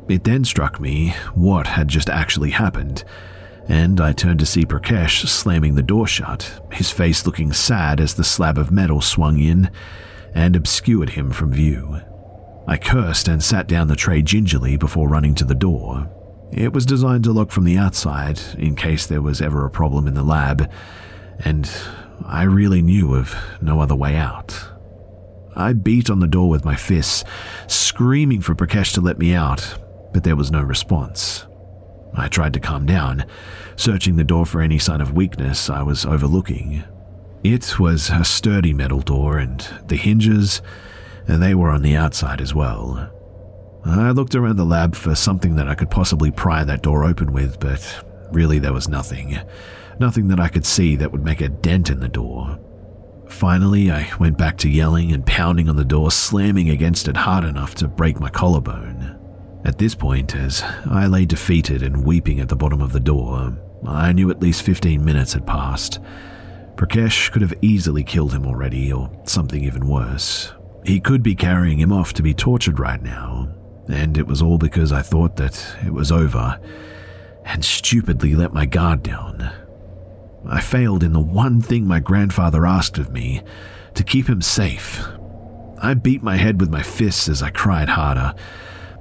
It 0.09 0.25
then 0.25 0.43
struck 0.43 0.79
me 0.79 1.15
what 1.33 1.67
had 1.67 1.87
just 1.87 2.09
actually 2.09 2.51
happened, 2.51 3.03
and 3.67 4.01
I 4.01 4.11
turned 4.11 4.39
to 4.39 4.45
see 4.45 4.65
Prakash 4.65 5.27
slamming 5.27 5.75
the 5.75 5.81
door 5.81 6.07
shut, 6.07 6.61
his 6.71 6.91
face 6.91 7.25
looking 7.25 7.53
sad 7.53 8.01
as 8.01 8.13
the 8.13 8.23
slab 8.23 8.57
of 8.57 8.71
metal 8.71 9.01
swung 9.01 9.39
in 9.39 9.71
and 10.35 10.55
obscured 10.55 11.11
him 11.11 11.31
from 11.31 11.53
view. 11.53 12.01
I 12.67 12.77
cursed 12.77 13.27
and 13.27 13.43
sat 13.43 13.67
down 13.67 13.87
the 13.87 13.95
tray 13.95 14.21
gingerly 14.21 14.77
before 14.77 15.07
running 15.07 15.35
to 15.35 15.45
the 15.45 15.55
door. 15.55 16.09
It 16.51 16.73
was 16.73 16.85
designed 16.85 17.23
to 17.25 17.31
lock 17.31 17.51
from 17.51 17.63
the 17.63 17.77
outside 17.77 18.39
in 18.57 18.75
case 18.75 19.05
there 19.05 19.21
was 19.21 19.41
ever 19.41 19.65
a 19.65 19.71
problem 19.71 20.07
in 20.07 20.13
the 20.13 20.23
lab, 20.23 20.69
and 21.39 21.69
I 22.25 22.43
really 22.43 22.81
knew 22.81 23.15
of 23.15 23.35
no 23.61 23.79
other 23.79 23.95
way 23.95 24.15
out. 24.17 24.69
I 25.55 25.73
beat 25.73 26.09
on 26.09 26.19
the 26.19 26.27
door 26.27 26.49
with 26.49 26.65
my 26.65 26.75
fists, 26.75 27.23
screaming 27.67 28.41
for 28.41 28.55
Prakash 28.55 28.93
to 28.93 29.01
let 29.01 29.19
me 29.19 29.33
out, 29.33 29.77
but 30.13 30.23
there 30.23 30.35
was 30.35 30.51
no 30.51 30.61
response. 30.61 31.45
I 32.15 32.27
tried 32.27 32.53
to 32.53 32.59
calm 32.59 32.85
down, 32.85 33.25
searching 33.75 34.15
the 34.15 34.23
door 34.23 34.45
for 34.45 34.61
any 34.61 34.77
sign 34.77 35.01
of 35.01 35.13
weakness 35.13 35.69
I 35.69 35.81
was 35.81 36.05
overlooking. 36.05 36.83
It 37.43 37.79
was 37.79 38.09
a 38.09 38.23
sturdy 38.23 38.73
metal 38.73 39.01
door, 39.01 39.37
and 39.39 39.59
the 39.87 39.97
hinges, 39.97 40.61
and 41.27 41.41
they 41.41 41.55
were 41.55 41.71
on 41.71 41.81
the 41.81 41.95
outside 41.95 42.39
as 42.39 42.53
well. 42.53 43.11
I 43.85 44.11
looked 44.11 44.35
around 44.35 44.55
the 44.55 44.65
lab 44.65 44.95
for 44.95 45.13
something 45.15 45.55
that 45.55 45.67
I 45.67 45.75
could 45.75 45.89
possibly 45.89 46.31
pry 46.31 46.63
that 46.63 46.83
door 46.83 47.03
open 47.03 47.33
with, 47.33 47.59
but 47.59 48.05
really 48.31 48.59
there 48.59 48.71
was 48.71 48.87
nothing. 48.87 49.37
Nothing 49.99 50.29
that 50.29 50.39
I 50.39 50.47
could 50.47 50.65
see 50.65 50.95
that 50.95 51.11
would 51.11 51.23
make 51.23 51.41
a 51.41 51.49
dent 51.49 51.89
in 51.89 51.99
the 51.99 52.07
door. 52.07 52.59
Finally, 53.27 53.91
I 53.91 54.09
went 54.19 54.37
back 54.37 54.57
to 54.59 54.69
yelling 54.69 55.11
and 55.11 55.25
pounding 55.25 55.67
on 55.67 55.75
the 55.75 55.83
door, 55.83 56.11
slamming 56.11 56.69
against 56.69 57.07
it 57.07 57.17
hard 57.17 57.43
enough 57.43 57.75
to 57.75 57.87
break 57.87 58.19
my 58.19 58.29
collarbone. 58.29 59.19
At 59.65 59.77
this 59.77 59.95
point, 59.95 60.35
as 60.35 60.61
I 60.89 61.07
lay 61.07 61.25
defeated 61.25 61.83
and 61.83 62.05
weeping 62.05 62.39
at 62.39 62.49
the 62.49 62.55
bottom 62.55 62.81
of 62.81 62.91
the 62.91 62.99
door, 62.99 63.57
I 63.87 64.11
knew 64.11 64.29
at 64.29 64.41
least 64.41 64.63
15 64.63 65.03
minutes 65.03 65.33
had 65.33 65.47
passed. 65.47 65.99
Prakash 66.75 67.31
could 67.31 67.41
have 67.41 67.53
easily 67.61 68.03
killed 68.03 68.33
him 68.33 68.45
already, 68.45 68.91
or 68.91 69.09
something 69.25 69.63
even 69.63 69.87
worse. 69.87 70.53
He 70.85 70.99
could 70.99 71.23
be 71.23 71.35
carrying 71.35 71.79
him 71.79 71.93
off 71.93 72.13
to 72.13 72.23
be 72.23 72.33
tortured 72.33 72.79
right 72.79 73.01
now, 73.01 73.47
and 73.87 74.17
it 74.17 74.27
was 74.27 74.41
all 74.41 74.57
because 74.57 74.91
I 74.91 75.01
thought 75.01 75.37
that 75.37 75.77
it 75.85 75.93
was 75.93 76.11
over 76.11 76.59
and 77.45 77.63
stupidly 77.63 78.35
let 78.35 78.53
my 78.53 78.65
guard 78.65 79.03
down. 79.03 79.51
I 80.45 80.59
failed 80.59 81.03
in 81.03 81.13
the 81.13 81.21
one 81.21 81.61
thing 81.61 81.87
my 81.87 81.99
grandfather 81.99 82.65
asked 82.65 82.97
of 82.97 83.11
me 83.11 83.41
to 83.93 84.03
keep 84.03 84.27
him 84.27 84.41
safe. 84.41 85.05
I 85.81 85.93
beat 85.93 86.23
my 86.23 86.35
head 86.37 86.59
with 86.59 86.69
my 86.69 86.81
fists 86.81 87.29
as 87.29 87.41
I 87.41 87.49
cried 87.49 87.89
harder. 87.89 88.33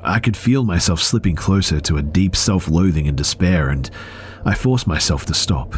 I 0.05 0.19
could 0.19 0.37
feel 0.37 0.65
myself 0.65 1.01
slipping 1.01 1.37
closer 1.37 1.81
to 1.81 1.97
a 1.97 2.03
deep 2.03 2.35
self 2.35 2.69
loathing 2.69 3.07
and 3.07 3.17
despair, 3.17 3.69
and 3.69 3.89
I 4.45 4.55
forced 4.55 4.87
myself 4.87 5.25
to 5.27 5.35
stop. 5.35 5.75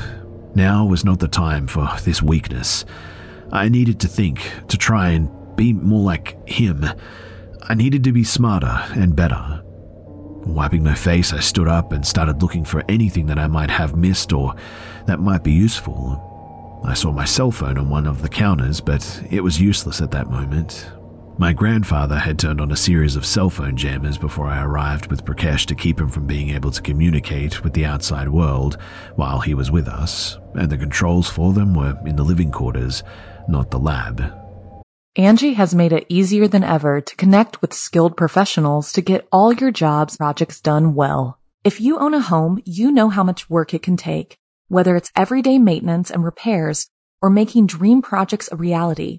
Now 0.54 0.86
was 0.86 1.04
not 1.04 1.18
the 1.18 1.28
time 1.28 1.66
for 1.66 1.88
this 2.04 2.22
weakness. 2.22 2.84
I 3.52 3.68
needed 3.68 4.00
to 4.00 4.08
think, 4.08 4.50
to 4.68 4.78
try 4.78 5.10
and 5.10 5.30
be 5.56 5.72
more 5.72 6.02
like 6.02 6.48
him. 6.48 6.84
I 7.62 7.74
needed 7.74 8.04
to 8.04 8.12
be 8.12 8.24
smarter 8.24 8.80
and 8.94 9.14
better. 9.14 9.62
Wiping 10.46 10.84
my 10.84 10.94
face, 10.94 11.32
I 11.32 11.40
stood 11.40 11.68
up 11.68 11.92
and 11.92 12.06
started 12.06 12.42
looking 12.42 12.64
for 12.64 12.82
anything 12.88 13.26
that 13.26 13.38
I 13.38 13.46
might 13.46 13.70
have 13.70 13.96
missed 13.96 14.32
or 14.32 14.54
that 15.06 15.20
might 15.20 15.44
be 15.44 15.52
useful. 15.52 16.80
I 16.84 16.94
saw 16.94 17.12
my 17.12 17.24
cell 17.24 17.50
phone 17.50 17.78
on 17.78 17.88
one 17.88 18.06
of 18.06 18.22
the 18.22 18.28
counters, 18.28 18.80
but 18.80 19.22
it 19.30 19.42
was 19.42 19.60
useless 19.60 20.00
at 20.00 20.10
that 20.10 20.30
moment. 20.30 20.86
My 21.36 21.52
grandfather 21.52 22.16
had 22.16 22.38
turned 22.38 22.60
on 22.60 22.70
a 22.70 22.76
series 22.76 23.16
of 23.16 23.26
cell 23.26 23.50
phone 23.50 23.76
jammers 23.76 24.16
before 24.16 24.46
I 24.46 24.62
arrived 24.62 25.10
with 25.10 25.24
Prakash 25.24 25.66
to 25.66 25.74
keep 25.74 25.98
him 25.98 26.08
from 26.08 26.28
being 26.28 26.50
able 26.50 26.70
to 26.70 26.80
communicate 26.80 27.64
with 27.64 27.72
the 27.72 27.84
outside 27.84 28.28
world 28.28 28.78
while 29.16 29.40
he 29.40 29.52
was 29.52 29.68
with 29.68 29.88
us, 29.88 30.38
and 30.54 30.70
the 30.70 30.78
controls 30.78 31.28
for 31.28 31.52
them 31.52 31.74
were 31.74 31.98
in 32.06 32.14
the 32.14 32.22
living 32.22 32.52
quarters, 32.52 33.02
not 33.48 33.72
the 33.72 33.80
lab. 33.80 34.32
Angi 35.18 35.54
has 35.54 35.74
made 35.74 35.92
it 35.92 36.06
easier 36.08 36.46
than 36.46 36.62
ever 36.62 37.00
to 37.00 37.16
connect 37.16 37.60
with 37.60 37.72
skilled 37.72 38.16
professionals 38.16 38.92
to 38.92 39.02
get 39.02 39.26
all 39.32 39.52
your 39.52 39.72
jobs 39.72 40.16
projects 40.16 40.60
done 40.60 40.94
well. 40.94 41.40
If 41.64 41.80
you 41.80 41.98
own 41.98 42.14
a 42.14 42.20
home, 42.20 42.62
you 42.64 42.92
know 42.92 43.08
how 43.08 43.24
much 43.24 43.50
work 43.50 43.74
it 43.74 43.82
can 43.82 43.96
take, 43.96 44.38
whether 44.68 44.94
it's 44.94 45.10
everyday 45.16 45.58
maintenance 45.58 46.12
and 46.12 46.24
repairs 46.24 46.88
or 47.20 47.28
making 47.28 47.66
dream 47.66 48.02
projects 48.02 48.48
a 48.52 48.56
reality. 48.56 49.18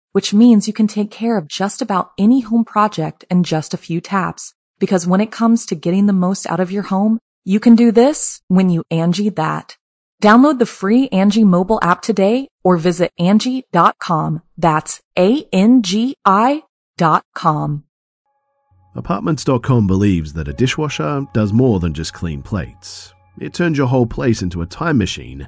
which 0.11 0.33
means 0.33 0.67
you 0.67 0.73
can 0.73 0.87
take 0.87 1.11
care 1.11 1.37
of 1.37 1.47
just 1.47 1.81
about 1.81 2.11
any 2.17 2.41
home 2.41 2.65
project 2.65 3.25
in 3.29 3.43
just 3.43 3.73
a 3.73 3.77
few 3.77 4.01
taps. 4.01 4.53
Because 4.79 5.07
when 5.07 5.21
it 5.21 5.31
comes 5.31 5.65
to 5.67 5.75
getting 5.75 6.07
the 6.07 6.13
most 6.13 6.49
out 6.49 6.59
of 6.59 6.71
your 6.71 6.83
home, 6.83 7.19
you 7.45 7.59
can 7.59 7.75
do 7.75 7.91
this 7.91 8.41
when 8.47 8.69
you 8.69 8.83
Angi 8.91 9.33
that. 9.35 9.77
Download 10.21 10.59
the 10.59 10.65
free 10.65 11.09
Angi 11.09 11.43
mobile 11.43 11.79
app 11.81 12.01
today 12.01 12.47
or 12.63 12.77
visit 12.77 13.11
Angi.com. 13.19 14.41
That's 14.57 15.01
A-N-G-I 15.17 16.63
dot 16.97 17.23
com. 17.33 17.85
Apartments.com 18.93 19.87
believes 19.87 20.33
that 20.33 20.47
a 20.47 20.53
dishwasher 20.53 21.25
does 21.33 21.53
more 21.53 21.79
than 21.79 21.93
just 21.93 22.13
clean 22.13 22.43
plates. 22.43 23.13
It 23.39 23.53
turns 23.53 23.77
your 23.77 23.87
whole 23.87 24.05
place 24.05 24.41
into 24.41 24.61
a 24.61 24.65
time 24.65 24.97
machine 24.97 25.47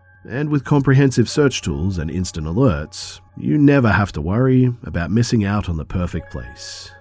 and 0.29 0.49
with 0.49 0.63
comprehensive 0.63 1.29
search 1.29 1.61
tools 1.61 1.97
and 1.97 2.11
instant 2.11 2.47
alerts, 2.47 3.19
you 3.37 3.57
never 3.57 3.91
have 3.91 4.11
to 4.13 4.21
worry 4.21 4.73
about 4.83 5.11
missing 5.11 5.43
out 5.43 5.69
on 5.69 5.77
the 5.77 5.85
perfect 5.85 6.31
place. 6.31 6.91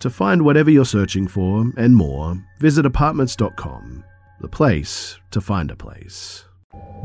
To 0.00 0.10
find 0.10 0.42
whatever 0.42 0.70
you're 0.70 0.84
searching 0.84 1.26
for 1.26 1.72
and 1.76 1.96
more, 1.96 2.36
visit 2.58 2.86
apartments.com, 2.86 4.04
the 4.40 4.48
place 4.48 5.18
to 5.30 5.40
find 5.40 5.70
a 5.70 5.76
place. 5.76 6.44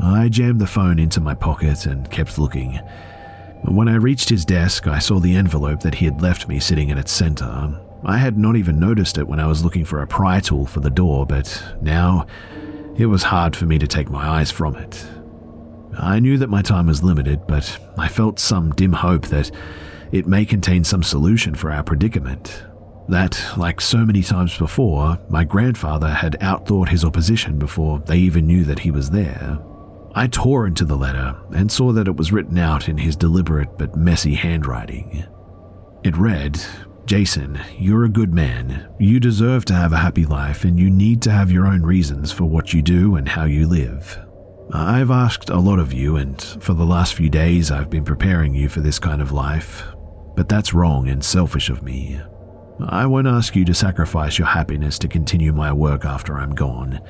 I 0.00 0.28
jammed 0.28 0.60
the 0.60 0.66
phone 0.66 0.98
into 0.98 1.20
my 1.20 1.34
pocket 1.34 1.86
and 1.86 2.10
kept 2.10 2.38
looking. 2.38 2.78
When 3.64 3.88
I 3.88 3.94
reached 3.94 4.28
his 4.28 4.44
desk, 4.44 4.86
I 4.86 4.98
saw 4.98 5.18
the 5.18 5.34
envelope 5.34 5.80
that 5.80 5.94
he 5.96 6.04
had 6.04 6.20
left 6.20 6.48
me 6.48 6.60
sitting 6.60 6.90
in 6.90 6.98
its 6.98 7.12
center. 7.12 7.80
I 8.04 8.18
had 8.18 8.36
not 8.36 8.56
even 8.56 8.78
noticed 8.78 9.16
it 9.16 9.26
when 9.26 9.40
I 9.40 9.46
was 9.46 9.64
looking 9.64 9.86
for 9.86 10.02
a 10.02 10.06
pry 10.06 10.38
tool 10.38 10.66
for 10.66 10.80
the 10.80 10.90
door, 10.90 11.24
but 11.24 11.64
now 11.80 12.26
it 12.96 13.06
was 13.06 13.24
hard 13.24 13.56
for 13.56 13.66
me 13.66 13.78
to 13.78 13.86
take 13.86 14.08
my 14.08 14.26
eyes 14.26 14.50
from 14.50 14.76
it. 14.76 15.04
I 15.98 16.18
knew 16.18 16.38
that 16.38 16.50
my 16.50 16.62
time 16.62 16.86
was 16.86 17.02
limited, 17.02 17.46
but 17.46 17.78
I 17.98 18.08
felt 18.08 18.38
some 18.38 18.72
dim 18.72 18.92
hope 18.92 19.26
that 19.26 19.50
it 20.12 20.26
may 20.26 20.44
contain 20.44 20.84
some 20.84 21.02
solution 21.02 21.54
for 21.54 21.70
our 21.70 21.82
predicament. 21.82 22.64
That, 23.08 23.42
like 23.56 23.80
so 23.80 23.98
many 23.98 24.22
times 24.22 24.56
before, 24.56 25.18
my 25.28 25.44
grandfather 25.44 26.08
had 26.08 26.38
outthought 26.40 26.88
his 26.88 27.04
opposition 27.04 27.58
before 27.58 27.98
they 28.00 28.18
even 28.18 28.46
knew 28.46 28.64
that 28.64 28.80
he 28.80 28.90
was 28.90 29.10
there. 29.10 29.58
I 30.14 30.28
tore 30.28 30.66
into 30.66 30.84
the 30.84 30.96
letter 30.96 31.36
and 31.52 31.70
saw 31.70 31.92
that 31.92 32.06
it 32.06 32.16
was 32.16 32.32
written 32.32 32.58
out 32.58 32.88
in 32.88 32.96
his 32.98 33.16
deliberate 33.16 33.76
but 33.76 33.96
messy 33.96 34.34
handwriting. 34.34 35.24
It 36.04 36.16
read, 36.16 36.60
Jason, 37.06 37.60
you're 37.78 38.04
a 38.04 38.08
good 38.08 38.32
man. 38.32 38.88
You 38.98 39.20
deserve 39.20 39.66
to 39.66 39.74
have 39.74 39.92
a 39.92 39.98
happy 39.98 40.24
life 40.24 40.64
and 40.64 40.78
you 40.80 40.90
need 40.90 41.20
to 41.22 41.30
have 41.30 41.52
your 41.52 41.66
own 41.66 41.82
reasons 41.82 42.32
for 42.32 42.44
what 42.44 42.72
you 42.72 42.80
do 42.80 43.16
and 43.16 43.28
how 43.28 43.44
you 43.44 43.66
live. 43.68 44.18
I've 44.72 45.10
asked 45.10 45.50
a 45.50 45.58
lot 45.58 45.78
of 45.78 45.92
you, 45.92 46.16
and 46.16 46.40
for 46.42 46.72
the 46.72 46.86
last 46.86 47.14
few 47.14 47.28
days 47.28 47.70
I've 47.70 47.90
been 47.90 48.04
preparing 48.04 48.54
you 48.54 48.70
for 48.70 48.80
this 48.80 48.98
kind 48.98 49.20
of 49.20 49.30
life, 49.30 49.84
but 50.34 50.48
that's 50.48 50.72
wrong 50.72 51.08
and 51.08 51.22
selfish 51.22 51.68
of 51.68 51.82
me. 51.82 52.18
I 52.88 53.04
won't 53.04 53.26
ask 53.26 53.54
you 53.54 53.66
to 53.66 53.74
sacrifice 53.74 54.38
your 54.38 54.48
happiness 54.48 54.98
to 55.00 55.08
continue 55.08 55.52
my 55.52 55.72
work 55.72 56.06
after 56.06 56.38
I'm 56.38 56.54
gone. 56.54 57.00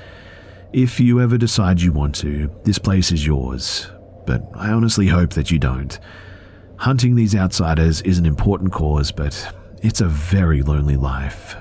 If 0.72 0.98
you 0.98 1.20
ever 1.20 1.38
decide 1.38 1.80
you 1.80 1.92
want 1.92 2.16
to, 2.16 2.50
this 2.64 2.78
place 2.78 3.12
is 3.12 3.24
yours, 3.24 3.90
but 4.26 4.42
I 4.54 4.72
honestly 4.72 5.06
hope 5.06 5.30
that 5.34 5.52
you 5.52 5.60
don't. 5.60 5.96
Hunting 6.78 7.14
these 7.14 7.36
outsiders 7.36 8.02
is 8.02 8.18
an 8.18 8.26
important 8.26 8.72
cause, 8.72 9.12
but 9.12 9.54
it's 9.84 10.00
a 10.00 10.08
very 10.08 10.62
lonely 10.62 10.96
life. 10.96 11.56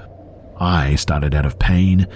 I 0.58 0.96
started 0.96 1.36
out 1.36 1.46
of 1.46 1.60
pain 1.60 2.08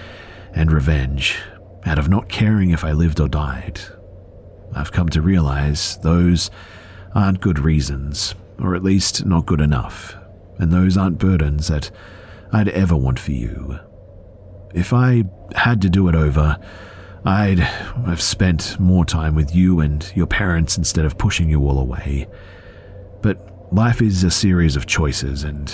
and 0.54 0.72
revenge, 0.72 1.38
out 1.84 1.98
of 1.98 2.08
not 2.08 2.30
caring 2.30 2.70
if 2.70 2.82
I 2.82 2.92
lived 2.92 3.20
or 3.20 3.28
died. 3.28 3.78
I've 4.74 4.90
come 4.90 5.10
to 5.10 5.20
realize 5.20 5.98
those 5.98 6.50
aren't 7.14 7.42
good 7.42 7.58
reasons, 7.58 8.34
or 8.58 8.74
at 8.74 8.82
least 8.82 9.26
not 9.26 9.44
good 9.44 9.60
enough, 9.60 10.16
and 10.58 10.72
those 10.72 10.96
aren't 10.96 11.18
burdens 11.18 11.68
that 11.68 11.90
I'd 12.52 12.70
ever 12.70 12.96
want 12.96 13.18
for 13.18 13.32
you. 13.32 13.78
If 14.74 14.94
I 14.94 15.24
had 15.54 15.82
to 15.82 15.90
do 15.90 16.08
it 16.08 16.14
over, 16.14 16.58
I'd 17.26 17.58
have 17.58 18.22
spent 18.22 18.80
more 18.80 19.04
time 19.04 19.34
with 19.34 19.54
you 19.54 19.80
and 19.80 20.10
your 20.14 20.26
parents 20.26 20.78
instead 20.78 21.04
of 21.04 21.18
pushing 21.18 21.50
you 21.50 21.60
all 21.68 21.78
away. 21.78 22.28
But 23.20 23.74
life 23.74 24.00
is 24.00 24.24
a 24.24 24.30
series 24.30 24.74
of 24.74 24.86
choices, 24.86 25.44
and 25.44 25.70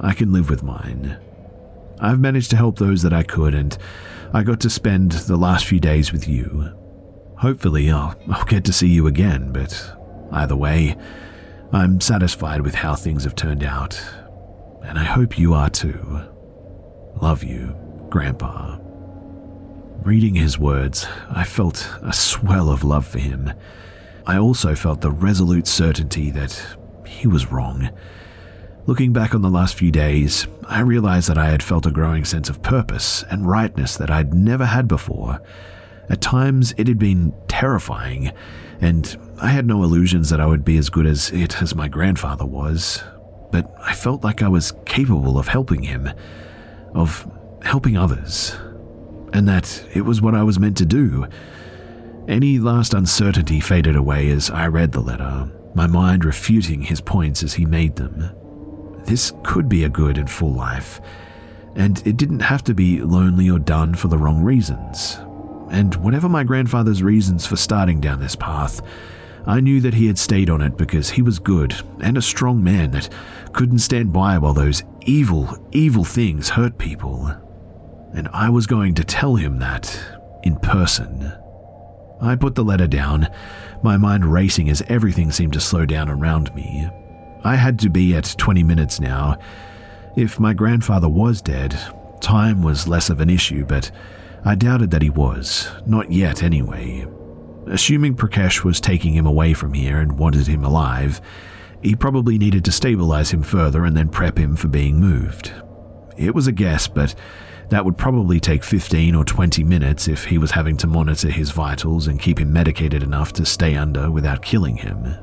I 0.00 0.14
can 0.14 0.32
live 0.32 0.48
with 0.50 0.62
mine. 0.62 1.18
I've 2.00 2.20
managed 2.20 2.50
to 2.50 2.56
help 2.56 2.78
those 2.78 3.02
that 3.02 3.12
I 3.12 3.22
could, 3.22 3.54
and 3.54 3.76
I 4.32 4.42
got 4.42 4.60
to 4.60 4.70
spend 4.70 5.12
the 5.12 5.36
last 5.36 5.66
few 5.66 5.78
days 5.78 6.12
with 6.12 6.26
you. 6.28 6.72
Hopefully, 7.36 7.90
I'll, 7.90 8.16
I'll 8.30 8.44
get 8.44 8.64
to 8.64 8.72
see 8.72 8.88
you 8.88 9.06
again, 9.06 9.52
but 9.52 9.96
either 10.32 10.56
way, 10.56 10.96
I'm 11.72 12.00
satisfied 12.00 12.62
with 12.62 12.74
how 12.74 12.94
things 12.94 13.24
have 13.24 13.34
turned 13.34 13.64
out, 13.64 14.00
and 14.82 14.98
I 14.98 15.04
hope 15.04 15.38
you 15.38 15.54
are 15.54 15.70
too. 15.70 16.20
Love 17.20 17.44
you, 17.44 17.76
Grandpa. 18.10 18.78
Reading 20.02 20.34
his 20.34 20.58
words, 20.58 21.06
I 21.30 21.44
felt 21.44 21.88
a 22.02 22.12
swell 22.12 22.70
of 22.70 22.82
love 22.82 23.06
for 23.06 23.20
him. 23.20 23.52
I 24.26 24.38
also 24.38 24.74
felt 24.74 25.00
the 25.00 25.10
resolute 25.10 25.66
certainty 25.66 26.30
that 26.32 26.76
he 27.06 27.26
was 27.28 27.52
wrong. 27.52 27.90
Looking 28.86 29.12
back 29.12 29.34
on 29.34 29.42
the 29.42 29.50
last 29.50 29.76
few 29.76 29.90
days, 29.92 30.46
I 30.66 30.80
realized 30.80 31.28
that 31.28 31.38
I 31.38 31.50
had 31.50 31.62
felt 31.62 31.86
a 31.86 31.90
growing 31.90 32.24
sense 32.24 32.48
of 32.48 32.62
purpose 32.62 33.24
and 33.30 33.46
rightness 33.46 33.96
that 33.96 34.10
I'd 34.10 34.34
never 34.34 34.64
had 34.64 34.88
before. 34.88 35.40
At 36.08 36.20
times, 36.20 36.74
it 36.76 36.88
had 36.88 36.98
been 36.98 37.32
terrifying, 37.48 38.32
and 38.80 39.16
I 39.40 39.48
had 39.48 39.66
no 39.66 39.82
illusions 39.82 40.30
that 40.30 40.40
I 40.40 40.46
would 40.46 40.64
be 40.64 40.78
as 40.78 40.90
good 40.90 41.06
as 41.06 41.30
it 41.30 41.62
as 41.62 41.74
my 41.74 41.88
grandfather 41.88 42.44
was. 42.44 43.02
But 43.52 43.72
I 43.78 43.94
felt 43.94 44.24
like 44.24 44.42
I 44.42 44.48
was 44.48 44.72
capable 44.84 45.38
of 45.38 45.48
helping 45.48 45.82
him, 45.82 46.10
of 46.94 47.30
helping 47.62 47.96
others 47.96 48.56
and 49.32 49.48
that 49.48 49.84
it 49.94 50.02
was 50.02 50.20
what 50.20 50.34
I 50.34 50.42
was 50.42 50.58
meant 50.58 50.76
to 50.78 50.86
do. 50.86 51.26
Any 52.28 52.58
last 52.58 52.94
uncertainty 52.94 53.60
faded 53.60 53.96
away 53.96 54.30
as 54.30 54.50
I 54.50 54.66
read 54.66 54.92
the 54.92 55.00
letter, 55.00 55.50
my 55.74 55.86
mind 55.86 56.24
refuting 56.24 56.82
his 56.82 57.00
points 57.00 57.42
as 57.42 57.54
he 57.54 57.64
made 57.64 57.96
them. 57.96 58.30
This 59.04 59.32
could 59.42 59.68
be 59.68 59.84
a 59.84 59.88
good 59.88 60.18
and 60.18 60.30
full 60.30 60.52
life, 60.52 61.00
and 61.74 62.04
it 62.06 62.16
didn't 62.16 62.40
have 62.40 62.64
to 62.64 62.74
be 62.74 63.00
lonely 63.00 63.50
or 63.50 63.58
done 63.58 63.94
for 63.94 64.08
the 64.08 64.18
wrong 64.18 64.42
reasons. 64.42 65.18
And 65.70 65.94
whatever 65.96 66.28
my 66.28 66.44
grandfather's 66.44 67.02
reasons 67.02 67.46
for 67.46 67.56
starting 67.56 68.00
down 68.00 68.20
this 68.20 68.36
path, 68.36 68.82
I 69.46 69.60
knew 69.60 69.80
that 69.80 69.94
he 69.94 70.06
had 70.06 70.18
stayed 70.18 70.50
on 70.50 70.60
it 70.60 70.76
because 70.76 71.10
he 71.10 71.22
was 71.22 71.38
good 71.38 71.74
and 72.00 72.16
a 72.16 72.22
strong 72.22 72.62
man 72.62 72.92
that 72.92 73.08
couldn't 73.52 73.78
stand 73.80 74.12
by 74.12 74.38
while 74.38 74.54
those 74.54 74.82
evil, 75.00 75.58
evil 75.72 76.04
things 76.04 76.50
hurt 76.50 76.78
people 76.78 77.34
and 78.14 78.28
I 78.32 78.50
was 78.50 78.66
going 78.66 78.94
to 78.94 79.04
tell 79.04 79.36
him 79.36 79.58
that 79.58 79.98
in 80.42 80.56
person. 80.56 81.32
I 82.20 82.36
put 82.36 82.54
the 82.54 82.64
letter 82.64 82.86
down, 82.86 83.28
my 83.82 83.96
mind 83.96 84.24
racing 84.24 84.68
as 84.68 84.82
everything 84.88 85.32
seemed 85.32 85.54
to 85.54 85.60
slow 85.60 85.86
down 85.86 86.08
around 86.08 86.54
me. 86.54 86.88
I 87.44 87.56
had 87.56 87.78
to 87.80 87.90
be 87.90 88.14
at 88.14 88.34
20 88.38 88.62
minutes 88.62 89.00
now. 89.00 89.38
If 90.16 90.38
my 90.38 90.52
grandfather 90.52 91.08
was 91.08 91.42
dead, 91.42 91.78
time 92.20 92.62
was 92.62 92.86
less 92.86 93.10
of 93.10 93.20
an 93.20 93.30
issue, 93.30 93.64
but 93.64 93.90
I 94.44 94.54
doubted 94.54 94.90
that 94.90 95.02
he 95.02 95.10
was, 95.10 95.70
not 95.86 96.12
yet 96.12 96.42
anyway. 96.42 97.06
Assuming 97.66 98.14
Prakash 98.14 98.62
was 98.62 98.80
taking 98.80 99.14
him 99.14 99.26
away 99.26 99.54
from 99.54 99.72
here 99.74 99.98
and 99.98 100.18
wanted 100.18 100.46
him 100.46 100.64
alive, 100.64 101.20
he 101.82 101.96
probably 101.96 102.38
needed 102.38 102.64
to 102.64 102.72
stabilize 102.72 103.32
him 103.32 103.42
further 103.42 103.84
and 103.84 103.96
then 103.96 104.08
prep 104.08 104.38
him 104.38 104.54
for 104.54 104.68
being 104.68 105.00
moved. 105.00 105.52
It 106.16 106.34
was 106.34 106.46
a 106.46 106.52
guess, 106.52 106.86
but 106.86 107.14
that 107.70 107.84
would 107.84 107.96
probably 107.96 108.38
take 108.38 108.62
15 108.62 109.14
or 109.14 109.24
20 109.24 109.64
minutes 109.64 110.06
if 110.06 110.26
he 110.26 110.38
was 110.38 110.50
having 110.52 110.76
to 110.76 110.86
monitor 110.86 111.30
his 111.30 111.50
vitals 111.50 112.06
and 112.06 112.20
keep 112.20 112.38
him 112.38 112.52
medicated 112.52 113.02
enough 113.02 113.32
to 113.32 113.46
stay 113.46 113.76
under 113.76 114.10
without 114.10 114.42
killing 114.42 114.76
him. 114.76 115.16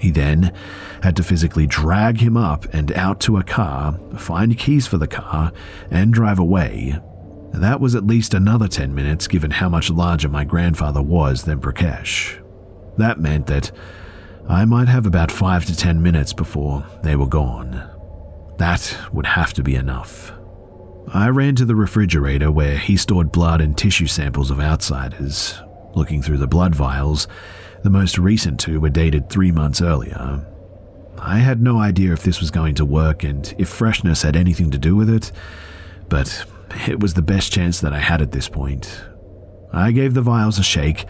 He 0.00 0.10
then 0.10 0.54
had 1.02 1.14
to 1.16 1.22
physically 1.22 1.66
drag 1.66 2.20
him 2.20 2.34
up 2.34 2.64
and 2.72 2.90
out 2.92 3.20
to 3.20 3.36
a 3.36 3.44
car, 3.44 4.00
find 4.16 4.58
keys 4.58 4.86
for 4.86 4.96
the 4.96 5.06
car, 5.06 5.52
and 5.90 6.12
drive 6.12 6.38
away. 6.38 6.98
That 7.52 7.80
was 7.80 7.94
at 7.94 8.06
least 8.06 8.32
another 8.32 8.66
10 8.66 8.94
minutes 8.94 9.28
given 9.28 9.50
how 9.50 9.68
much 9.68 9.90
larger 9.90 10.30
my 10.30 10.44
grandfather 10.44 11.02
was 11.02 11.42
than 11.42 11.60
Prakash. 11.60 12.42
That 12.96 13.20
meant 13.20 13.46
that 13.48 13.72
I 14.48 14.64
might 14.64 14.88
have 14.88 15.04
about 15.04 15.30
5 15.30 15.66
to 15.66 15.76
10 15.76 16.02
minutes 16.02 16.32
before 16.32 16.86
they 17.02 17.14
were 17.14 17.26
gone. 17.26 17.86
That 18.56 18.96
would 19.12 19.26
have 19.26 19.52
to 19.54 19.62
be 19.62 19.74
enough. 19.74 20.32
I 21.12 21.28
ran 21.28 21.56
to 21.56 21.66
the 21.66 21.76
refrigerator 21.76 22.50
where 22.50 22.78
he 22.78 22.96
stored 22.96 23.32
blood 23.32 23.60
and 23.60 23.76
tissue 23.76 24.06
samples 24.06 24.50
of 24.50 24.60
outsiders. 24.60 25.60
Looking 25.94 26.22
through 26.22 26.38
the 26.38 26.46
blood 26.46 26.74
vials, 26.74 27.28
the 27.82 27.90
most 27.90 28.18
recent 28.18 28.60
two 28.60 28.80
were 28.80 28.90
dated 28.90 29.28
three 29.28 29.52
months 29.52 29.80
earlier. 29.80 30.44
I 31.18 31.38
had 31.38 31.60
no 31.60 31.78
idea 31.78 32.12
if 32.12 32.22
this 32.22 32.40
was 32.40 32.50
going 32.50 32.74
to 32.76 32.84
work 32.84 33.24
and 33.24 33.54
if 33.58 33.68
freshness 33.68 34.22
had 34.22 34.36
anything 34.36 34.70
to 34.70 34.78
do 34.78 34.96
with 34.96 35.10
it, 35.10 35.32
but 36.08 36.44
it 36.88 37.00
was 37.00 37.14
the 37.14 37.22
best 37.22 37.52
chance 37.52 37.80
that 37.80 37.92
I 37.92 37.98
had 37.98 38.22
at 38.22 38.32
this 38.32 38.48
point. 38.48 39.02
I 39.72 39.92
gave 39.92 40.14
the 40.14 40.22
vials 40.22 40.58
a 40.58 40.62
shake, 40.62 41.04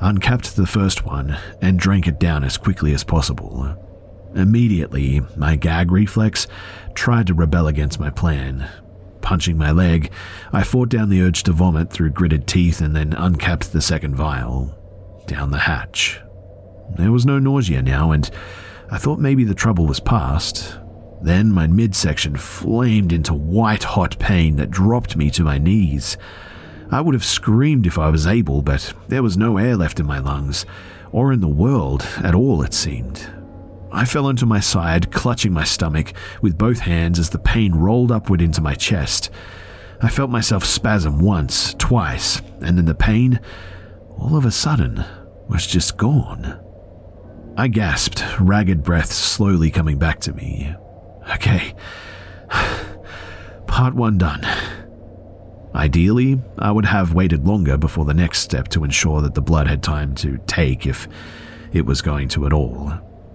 uncapped 0.00 0.56
the 0.56 0.66
first 0.66 1.06
one, 1.06 1.38
and 1.60 1.78
drank 1.78 2.06
it 2.06 2.18
down 2.18 2.44
as 2.44 2.56
quickly 2.56 2.92
as 2.92 3.04
possible. 3.04 3.76
Immediately, 4.34 5.20
my 5.36 5.56
gag 5.56 5.92
reflex 5.92 6.46
tried 6.94 7.28
to 7.28 7.34
rebel 7.34 7.68
against 7.68 8.00
my 8.00 8.10
plan, 8.10 8.68
punching 9.22 9.56
my 9.56 9.70
leg, 9.70 10.10
I 10.52 10.64
fought 10.64 10.88
down 10.88 11.08
the 11.08 11.22
urge 11.22 11.44
to 11.44 11.52
vomit 11.52 11.90
through 11.90 12.10
gritted 12.10 12.46
teeth 12.46 12.80
and 12.80 12.94
then 12.94 13.12
uncapped 13.12 13.72
the 13.72 13.80
second 13.80 14.16
vial. 14.16 14.76
Down 15.32 15.50
the 15.50 15.60
hatch. 15.60 16.20
There 16.94 17.10
was 17.10 17.24
no 17.24 17.38
nausea 17.38 17.80
now, 17.80 18.10
and 18.10 18.30
I 18.90 18.98
thought 18.98 19.18
maybe 19.18 19.44
the 19.44 19.54
trouble 19.54 19.86
was 19.86 19.98
past. 19.98 20.78
Then 21.22 21.50
my 21.50 21.66
midsection 21.66 22.36
flamed 22.36 23.14
into 23.14 23.32
white 23.32 23.82
hot 23.82 24.18
pain 24.18 24.56
that 24.56 24.70
dropped 24.70 25.16
me 25.16 25.30
to 25.30 25.42
my 25.42 25.56
knees. 25.56 26.18
I 26.90 27.00
would 27.00 27.14
have 27.14 27.24
screamed 27.24 27.86
if 27.86 27.98
I 27.98 28.10
was 28.10 28.26
able, 28.26 28.60
but 28.60 28.92
there 29.08 29.22
was 29.22 29.38
no 29.38 29.56
air 29.56 29.74
left 29.74 29.98
in 29.98 30.04
my 30.04 30.18
lungs, 30.18 30.66
or 31.12 31.32
in 31.32 31.40
the 31.40 31.48
world 31.48 32.06
at 32.22 32.34
all, 32.34 32.62
it 32.62 32.74
seemed. 32.74 33.26
I 33.90 34.04
fell 34.04 34.26
onto 34.26 34.44
my 34.44 34.60
side, 34.60 35.10
clutching 35.10 35.54
my 35.54 35.64
stomach 35.64 36.12
with 36.42 36.58
both 36.58 36.80
hands 36.80 37.18
as 37.18 37.30
the 37.30 37.38
pain 37.38 37.74
rolled 37.74 38.12
upward 38.12 38.42
into 38.42 38.60
my 38.60 38.74
chest. 38.74 39.30
I 40.02 40.10
felt 40.10 40.28
myself 40.28 40.62
spasm 40.66 41.20
once, 41.20 41.72
twice, 41.78 42.42
and 42.60 42.76
then 42.76 42.84
the 42.84 42.94
pain, 42.94 43.40
all 44.18 44.36
of 44.36 44.44
a 44.44 44.50
sudden, 44.50 45.04
was 45.52 45.66
just 45.66 45.98
gone. 45.98 46.58
I 47.58 47.68
gasped, 47.68 48.24
ragged 48.40 48.82
breath 48.82 49.12
slowly 49.12 49.70
coming 49.70 49.98
back 49.98 50.18
to 50.20 50.32
me. 50.32 50.74
Okay, 51.34 51.74
part 53.66 53.94
one 53.94 54.16
done. 54.16 54.46
Ideally, 55.74 56.40
I 56.58 56.72
would 56.72 56.86
have 56.86 57.12
waited 57.12 57.46
longer 57.46 57.76
before 57.76 58.06
the 58.06 58.14
next 58.14 58.38
step 58.38 58.68
to 58.68 58.82
ensure 58.82 59.20
that 59.20 59.34
the 59.34 59.42
blood 59.42 59.66
had 59.66 59.82
time 59.82 60.14
to 60.16 60.38
take 60.46 60.86
if 60.86 61.06
it 61.72 61.84
was 61.84 62.00
going 62.00 62.28
to 62.28 62.46
at 62.46 62.54
all. 62.54 62.90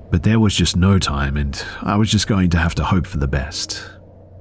But 0.09 0.23
there 0.23 0.39
was 0.39 0.55
just 0.55 0.75
no 0.75 0.97
time, 0.97 1.37
and 1.37 1.63
I 1.81 1.97
was 1.97 2.09
just 2.09 2.27
going 2.27 2.49
to 2.51 2.57
have 2.57 2.73
to 2.75 2.83
hope 2.83 3.05
for 3.05 3.17
the 3.17 3.27
best. 3.27 3.87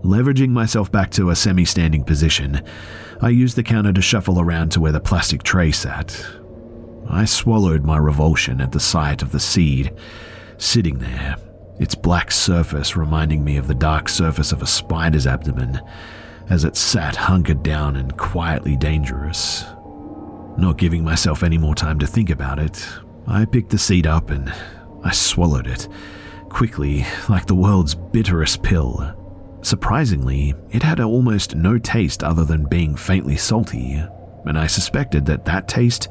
Leveraging 0.03 0.51
myself 0.51 0.91
back 0.91 1.11
to 1.13 1.29
a 1.29 1.37
semi 1.37 1.67
standing 1.67 2.05
position, 2.05 2.63
I 3.21 3.29
used 3.29 3.57
the 3.57 3.63
counter 3.63 3.93
to 3.93 4.01
shuffle 4.01 4.41
around 4.41 4.71
to 4.73 4.81
where 4.81 4.93
the 4.93 5.01
plastic 5.01 5.43
tray 5.43 5.73
sat. 5.73 6.27
I 7.09 7.25
swallowed 7.25 7.85
my 7.85 7.97
revulsion 7.97 8.61
at 8.61 8.73
the 8.73 8.81
sight 8.81 9.23
of 9.23 9.33
the 9.33 9.41
seed 9.41 9.93
sitting 10.59 10.99
there, 10.99 11.37
its 11.79 11.95
black 11.95 12.31
surface 12.31 12.97
reminding 12.97 13.45
me 13.45 13.57
of 13.57 13.69
the 13.69 13.75
dark 13.75 14.09
surface 14.09 14.53
of 14.53 14.63
a 14.63 14.67
spider's 14.67 15.27
abdomen 15.27 15.81
as 16.49 16.65
it 16.65 16.77
sat 16.77 17.17
hunkered 17.17 17.63
down 17.63 17.97
and 17.97 18.17
quietly 18.17 18.77
dangerous. 18.77 19.65
Not 20.57 20.79
giving 20.79 21.05
myself 21.05 21.43
any 21.43 21.59
more 21.59 21.75
time 21.75 21.99
to 21.99 22.07
think 22.07 22.31
about 22.31 22.59
it, 22.59 22.87
I 23.27 23.45
picked 23.45 23.71
the 23.71 23.79
seed 23.79 24.07
up 24.07 24.31
and 24.31 24.53
I 25.03 25.13
swallowed 25.13 25.67
it, 25.67 25.89
quickly, 26.49 27.05
like 27.29 27.47
the 27.47 27.55
world's 27.55 27.95
bitterest 27.95 28.63
pill. 28.63 29.15
Surprisingly, 29.63 30.55
it 30.71 30.83
had 30.83 31.01
almost 31.01 31.57
no 31.57 31.79
taste 31.79 32.23
other 32.23 32.45
than 32.45 32.69
being 32.69 32.95
faintly 32.95 33.37
salty, 33.37 34.03
and 34.45 34.59
I 34.59 34.69
suspected 34.69 35.27
that 35.27 35.45
that 35.45 35.69
taste 35.69 36.09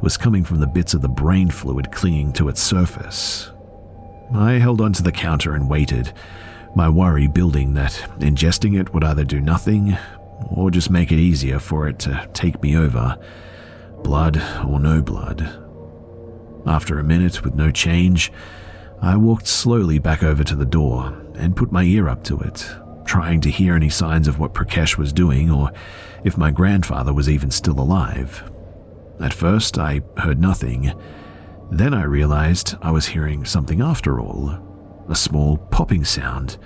was 0.00 0.16
coming 0.16 0.44
from 0.44 0.60
the 0.60 0.66
bits 0.66 0.94
of 0.94 1.02
the 1.02 1.08
brain 1.08 1.50
fluid 1.50 1.90
clinging 1.92 2.32
to 2.34 2.48
its 2.48 2.62
surface. 2.62 3.50
I 4.32 4.52
held 4.52 4.80
onto 4.80 5.02
the 5.02 5.12
counter 5.12 5.54
and 5.54 5.68
waited, 5.68 6.12
my 6.74 6.88
worry 6.88 7.28
building 7.28 7.74
that 7.74 7.92
ingesting 8.18 8.78
it 8.78 8.92
would 8.92 9.04
either 9.04 9.24
do 9.24 9.40
nothing 9.40 9.96
or 10.50 10.70
just 10.70 10.90
make 10.90 11.12
it 11.12 11.18
easier 11.18 11.58
for 11.58 11.88
it 11.88 11.98
to 12.00 12.28
take 12.32 12.62
me 12.62 12.76
over, 12.76 13.16
blood 14.02 14.36
or 14.66 14.80
no 14.80 15.00
blood. 15.02 15.60
After 16.66 16.98
a 16.98 17.04
minute 17.04 17.44
with 17.44 17.54
no 17.54 17.70
change, 17.70 18.32
I 19.00 19.16
walked 19.16 19.46
slowly 19.46 19.98
back 19.98 20.22
over 20.22 20.42
to 20.44 20.56
the 20.56 20.64
door 20.64 21.14
and 21.34 21.56
put 21.56 21.70
my 21.70 21.82
ear 21.82 22.08
up 22.08 22.24
to 22.24 22.40
it, 22.40 22.66
trying 23.04 23.40
to 23.42 23.50
hear 23.50 23.74
any 23.74 23.90
signs 23.90 24.26
of 24.26 24.38
what 24.38 24.54
Prakash 24.54 24.96
was 24.96 25.12
doing 25.12 25.50
or 25.50 25.70
if 26.24 26.38
my 26.38 26.50
grandfather 26.50 27.12
was 27.12 27.28
even 27.28 27.50
still 27.50 27.78
alive. 27.78 28.50
At 29.20 29.32
first, 29.32 29.78
I 29.78 30.02
heard 30.18 30.40
nothing. 30.40 30.92
Then 31.70 31.94
I 31.94 32.04
realized 32.04 32.76
I 32.82 32.90
was 32.90 33.06
hearing 33.06 33.44
something 33.44 33.80
after 33.80 34.20
all 34.20 34.58
a 35.08 35.14
small 35.14 35.58
popping 35.58 36.04
sound. 36.04 36.56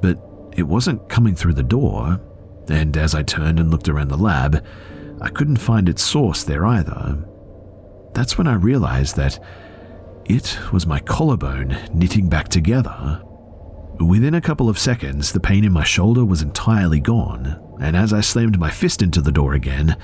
But 0.00 0.18
it 0.56 0.64
wasn't 0.64 1.08
coming 1.08 1.34
through 1.34 1.54
the 1.54 1.62
door, 1.62 2.20
and 2.68 2.96
as 2.96 3.14
I 3.14 3.22
turned 3.22 3.58
and 3.60 3.70
looked 3.70 3.88
around 3.88 4.08
the 4.08 4.16
lab, 4.16 4.64
I 5.20 5.28
couldn't 5.30 5.56
find 5.56 5.88
its 5.88 6.02
source 6.02 6.44
there 6.44 6.66
either. 6.66 7.18
That's 8.14 8.38
when 8.38 8.46
I 8.46 8.54
realized 8.54 9.16
that 9.16 9.38
it 10.24 10.58
was 10.72 10.86
my 10.86 11.00
collarbone 11.00 11.76
knitting 11.92 12.28
back 12.28 12.48
together. 12.48 13.22
Within 14.00 14.34
a 14.34 14.40
couple 14.40 14.68
of 14.68 14.78
seconds, 14.78 15.32
the 15.32 15.40
pain 15.40 15.64
in 15.64 15.72
my 15.72 15.84
shoulder 15.84 16.24
was 16.24 16.42
entirely 16.42 17.00
gone, 17.00 17.60
and 17.80 17.96
as 17.96 18.12
I 18.12 18.20
slammed 18.20 18.58
my 18.58 18.70
fist 18.70 19.02
into 19.02 19.20
the 19.20 19.32
door 19.32 19.54
again, 19.54 19.96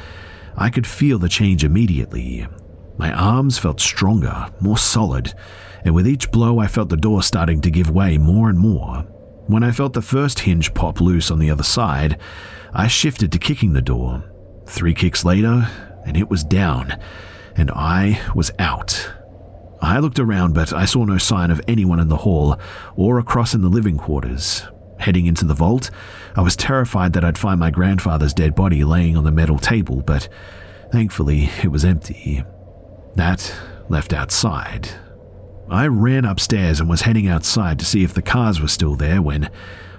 I 0.56 0.70
could 0.70 0.86
feel 0.86 1.18
the 1.18 1.28
change 1.28 1.64
immediately. 1.64 2.46
My 2.98 3.12
arms 3.12 3.58
felt 3.58 3.80
stronger, 3.80 4.48
more 4.60 4.78
solid, 4.78 5.34
and 5.84 5.94
with 5.94 6.06
each 6.06 6.30
blow, 6.30 6.58
I 6.58 6.66
felt 6.66 6.88
the 6.88 6.96
door 6.96 7.22
starting 7.22 7.60
to 7.62 7.70
give 7.70 7.90
way 7.90 8.18
more 8.18 8.48
and 8.48 8.58
more. 8.58 8.98
When 9.46 9.64
I 9.64 9.72
felt 9.72 9.92
the 9.92 10.02
first 10.02 10.40
hinge 10.40 10.72
pop 10.74 11.00
loose 11.00 11.30
on 11.30 11.38
the 11.38 11.50
other 11.50 11.64
side, 11.64 12.18
I 12.72 12.86
shifted 12.86 13.32
to 13.32 13.38
kicking 13.38 13.72
the 13.72 13.82
door. 13.82 14.22
Three 14.66 14.94
kicks 14.94 15.24
later, 15.24 15.68
and 16.06 16.16
it 16.16 16.30
was 16.30 16.44
down, 16.44 16.96
and 17.56 17.70
I 17.70 18.20
was 18.34 18.52
out. 18.58 19.12
I 19.80 19.98
looked 19.98 20.20
around, 20.20 20.54
but 20.54 20.72
I 20.72 20.84
saw 20.84 21.04
no 21.04 21.18
sign 21.18 21.50
of 21.50 21.60
anyone 21.66 21.98
in 21.98 22.08
the 22.08 22.18
hall 22.18 22.58
or 22.94 23.18
across 23.18 23.52
in 23.52 23.62
the 23.62 23.68
living 23.68 23.98
quarters. 23.98 24.62
Heading 25.02 25.26
into 25.26 25.44
the 25.44 25.52
vault, 25.52 25.90
I 26.36 26.42
was 26.42 26.54
terrified 26.54 27.12
that 27.14 27.24
I'd 27.24 27.36
find 27.36 27.58
my 27.58 27.70
grandfather's 27.70 28.32
dead 28.32 28.54
body 28.54 28.84
laying 28.84 29.16
on 29.16 29.24
the 29.24 29.32
metal 29.32 29.58
table, 29.58 30.00
but 30.00 30.28
thankfully 30.92 31.50
it 31.60 31.72
was 31.72 31.84
empty. 31.84 32.44
That 33.16 33.52
left 33.88 34.12
outside. 34.12 34.90
I 35.68 35.88
ran 35.88 36.24
upstairs 36.24 36.78
and 36.78 36.88
was 36.88 37.02
heading 37.02 37.26
outside 37.26 37.80
to 37.80 37.84
see 37.84 38.04
if 38.04 38.14
the 38.14 38.22
cars 38.22 38.60
were 38.60 38.68
still 38.68 38.94
there 38.94 39.20
when 39.20 39.50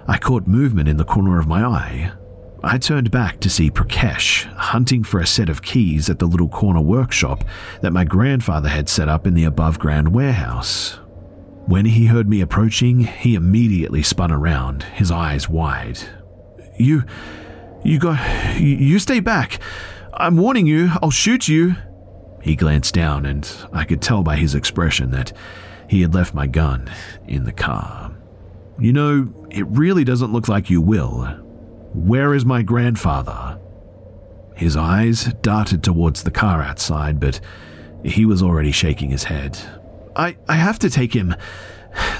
I 0.08 0.16
caught 0.16 0.46
movement 0.46 0.88
in 0.88 0.96
the 0.96 1.04
corner 1.04 1.38
of 1.38 1.46
my 1.46 1.62
eye. 1.62 2.12
I 2.62 2.78
turned 2.78 3.10
back 3.10 3.40
to 3.40 3.50
see 3.50 3.70
Prakash 3.70 4.44
hunting 4.54 5.04
for 5.04 5.20
a 5.20 5.26
set 5.26 5.50
of 5.50 5.60
keys 5.60 6.08
at 6.08 6.18
the 6.18 6.26
little 6.26 6.48
corner 6.48 6.80
workshop 6.80 7.44
that 7.82 7.92
my 7.92 8.04
grandfather 8.04 8.70
had 8.70 8.88
set 8.88 9.10
up 9.10 9.26
in 9.26 9.34
the 9.34 9.44
above 9.44 9.78
ground 9.78 10.14
warehouse. 10.14 10.98
When 11.66 11.86
he 11.86 12.06
heard 12.06 12.28
me 12.28 12.40
approaching, 12.40 13.00
he 13.00 13.34
immediately 13.34 14.02
spun 14.02 14.30
around, 14.30 14.82
his 14.82 15.10
eyes 15.10 15.48
wide. 15.48 15.98
You. 16.78 17.04
you 17.82 17.98
got. 17.98 18.60
you 18.60 18.98
stay 18.98 19.20
back. 19.20 19.60
I'm 20.12 20.36
warning 20.36 20.66
you, 20.66 20.90
I'll 21.02 21.10
shoot 21.10 21.48
you. 21.48 21.76
He 22.42 22.54
glanced 22.54 22.94
down, 22.94 23.24
and 23.24 23.50
I 23.72 23.84
could 23.84 24.02
tell 24.02 24.22
by 24.22 24.36
his 24.36 24.54
expression 24.54 25.10
that 25.12 25.32
he 25.88 26.02
had 26.02 26.14
left 26.14 26.34
my 26.34 26.46
gun 26.46 26.90
in 27.26 27.44
the 27.44 27.52
car. 27.52 28.14
You 28.78 28.92
know, 28.92 29.46
it 29.50 29.66
really 29.68 30.04
doesn't 30.04 30.32
look 30.32 30.48
like 30.48 30.68
you 30.68 30.80
will, 30.80 31.24
where 31.94 32.34
is 32.34 32.44
my 32.44 32.62
grandfather? 32.62 33.58
His 34.56 34.76
eyes 34.76 35.32
darted 35.42 35.82
towards 35.82 36.22
the 36.22 36.30
car 36.30 36.60
outside, 36.60 37.18
but 37.20 37.40
he 38.04 38.26
was 38.26 38.42
already 38.42 38.72
shaking 38.72 39.10
his 39.10 39.24
head. 39.24 39.58
I, 40.16 40.36
I 40.48 40.54
have 40.54 40.78
to 40.80 40.90
take 40.90 41.14
him. 41.14 41.34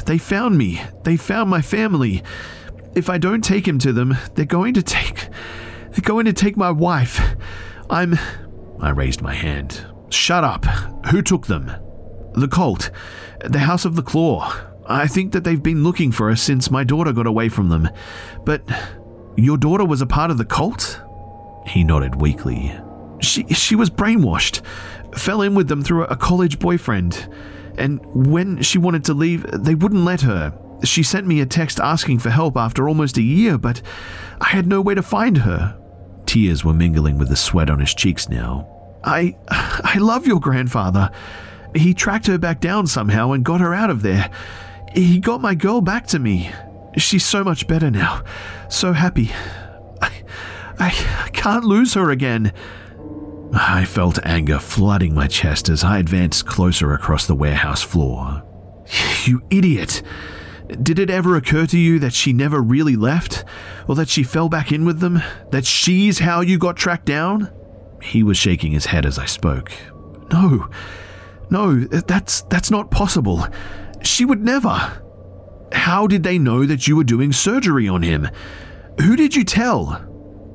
They 0.07 0.19
found 0.19 0.59
me. 0.59 0.83
They 1.05 1.17
found 1.17 1.51
my 1.51 1.63
family. 1.63 2.23
If 2.95 3.09
I 3.09 3.19
don't 3.19 3.43
take 3.43 3.67
him 3.67 3.79
to 3.81 3.93
them, 3.93 4.17
they're 4.35 4.45
going 4.45 4.75
to 4.75 4.83
take. 4.83 5.29
They're 5.91 6.03
going 6.03 6.27
to 6.27 6.33
take 6.33 6.57
my 6.57 6.71
wife. 6.71 7.21
I'm. 7.91 8.19
I 8.81 8.91
raised 8.91 9.23
my 9.23 9.35
hand. 9.35 9.87
Shut 10.11 10.45
up. 10.45 10.65
Who 11.07 11.23
took 11.23 11.47
them? 11.47 11.73
The 12.35 12.49
cult. 12.49 12.91
The 13.45 13.61
House 13.61 13.85
of 13.85 13.97
the 13.97 14.03
Claw. 14.03 14.53
I 14.87 15.07
think 15.07 15.33
that 15.33 15.45
they've 15.45 15.63
been 15.63 15.83
looking 15.83 16.13
for 16.13 16.31
us 16.31 16.43
since 16.43 16.71
my 16.71 16.85
daughter 16.85 17.13
got 17.13 17.27
away 17.27 17.49
from 17.49 17.69
them. 17.69 17.89
But 18.45 18.63
your 19.37 19.57
daughter 19.57 19.85
was 19.85 20.03
a 20.03 20.07
part 20.07 20.31
of 20.31 20.39
the 20.39 20.45
cult? 20.45 21.01
He 21.67 21.83
nodded 21.85 22.21
weakly. 22.21 22.79
She, 23.21 23.45
she 23.49 23.75
was 23.75 23.89
brainwashed, 23.89 24.61
fell 25.17 25.41
in 25.41 25.55
with 25.55 25.69
them 25.69 25.83
through 25.83 26.05
a 26.05 26.17
college 26.17 26.59
boyfriend, 26.59 27.29
and 27.79 28.01
when 28.31 28.63
she 28.63 28.79
wanted 28.79 29.05
to 29.05 29.15
leave, 29.15 29.45
they 29.53 29.75
wouldn't 29.75 30.05
let 30.05 30.21
her. 30.23 30.57
She 30.83 31.03
sent 31.03 31.27
me 31.27 31.41
a 31.41 31.47
text 31.47 31.81
asking 31.81 32.19
for 32.19 32.31
help 32.31 32.57
after 32.57 32.89
almost 32.89 33.17
a 33.17 33.23
year, 33.23 33.57
but 33.59 33.81
I 34.41 34.49
had 34.49 34.67
no 34.67 34.81
way 34.81 34.95
to 34.95 35.03
find 35.03 35.39
her. 35.39 35.79
Tears 36.27 36.65
were 36.65 36.75
mingling 36.75 37.19
with 37.19 37.29
the 37.29 37.37
sweat 37.37 37.71
on 37.71 37.81
his 37.81 37.95
cheeks 37.95 38.29
now. 38.29 38.69
I 39.05 39.37
I 39.49 39.99
love 39.99 40.27
your 40.27 40.41
grandfather. 40.41 41.11
He 41.75 41.95
tracked 41.95 42.27
her 42.29 42.39
back 42.39 42.61
down 42.61 42.87
somehow 42.87 43.33
and 43.33 43.45
got 43.45 43.61
her 43.61 43.75
out 43.75 43.91
of 43.91 44.03
there. 44.03 44.31
He 44.95 45.19
got 45.19 45.41
my 45.41 45.55
girl 45.55 45.81
back 45.81 46.07
to 46.09 46.19
me. 46.19 46.51
She's 46.97 47.25
so 47.25 47.43
much 47.43 47.67
better 47.67 47.91
now. 47.91 48.23
So 48.69 48.93
happy. 48.93 49.31
I, 50.01 50.23
I, 50.79 51.25
I 51.25 51.29
can't 51.31 51.65
lose 51.65 51.95
her 51.95 52.11
again. 52.11 52.53
I 53.57 53.85
felt 53.85 54.19
anger 54.25 54.59
flooding 54.59 55.15
my 55.15 55.29
chest 55.29 55.69
as 55.69 55.85
I 55.85 55.99
advanced 55.99 56.47
closer 56.47 56.93
across 56.93 57.27
the 57.27 57.37
warehouse 57.37 57.83
floor. 57.83 58.43
You 59.25 59.43
idiot! 59.49 60.03
Did 60.83 60.99
it 60.99 61.11
ever 61.11 61.37
occur 61.37 61.67
to 61.67 61.79
you 61.79 61.99
that 62.01 62.15
she 62.15 62.33
never 62.33 62.61
really 62.61 62.97
left? 62.97 63.45
Or 63.87 63.95
that 63.95 64.09
she 64.09 64.23
fell 64.23 64.49
back 64.49 64.73
in 64.73 64.85
with 64.85 65.01
them? 65.01 65.23
That 65.51 65.67
she's 65.67 66.19
how 66.19 66.41
you 66.41 66.59
got 66.59 66.77
tracked 66.77 67.07
down? 67.07 67.53
He 68.03 68.23
was 68.23 68.37
shaking 68.37 68.73
his 68.73 68.87
head 68.87 69.07
as 69.07 69.19
I 69.19 69.27
spoke. 69.27 69.71
No. 70.33 70.69
No, 71.51 71.77
that's 71.81 72.43
that's 72.43 72.71
not 72.71 72.91
possible. 72.91 73.47
She 74.03 74.25
would 74.25 74.43
never. 74.43 75.01
How 75.73 76.07
did 76.07 76.23
they 76.23 76.39
know 76.39 76.65
that 76.65 76.89
you 76.89 76.97
were 76.97 77.05
doing 77.05 77.33
surgery 77.33 77.89
on 77.89 78.03
him? 78.03 78.29
Who 79.01 79.17
did 79.17 79.37
you 79.37 79.45
tell? 79.45 80.11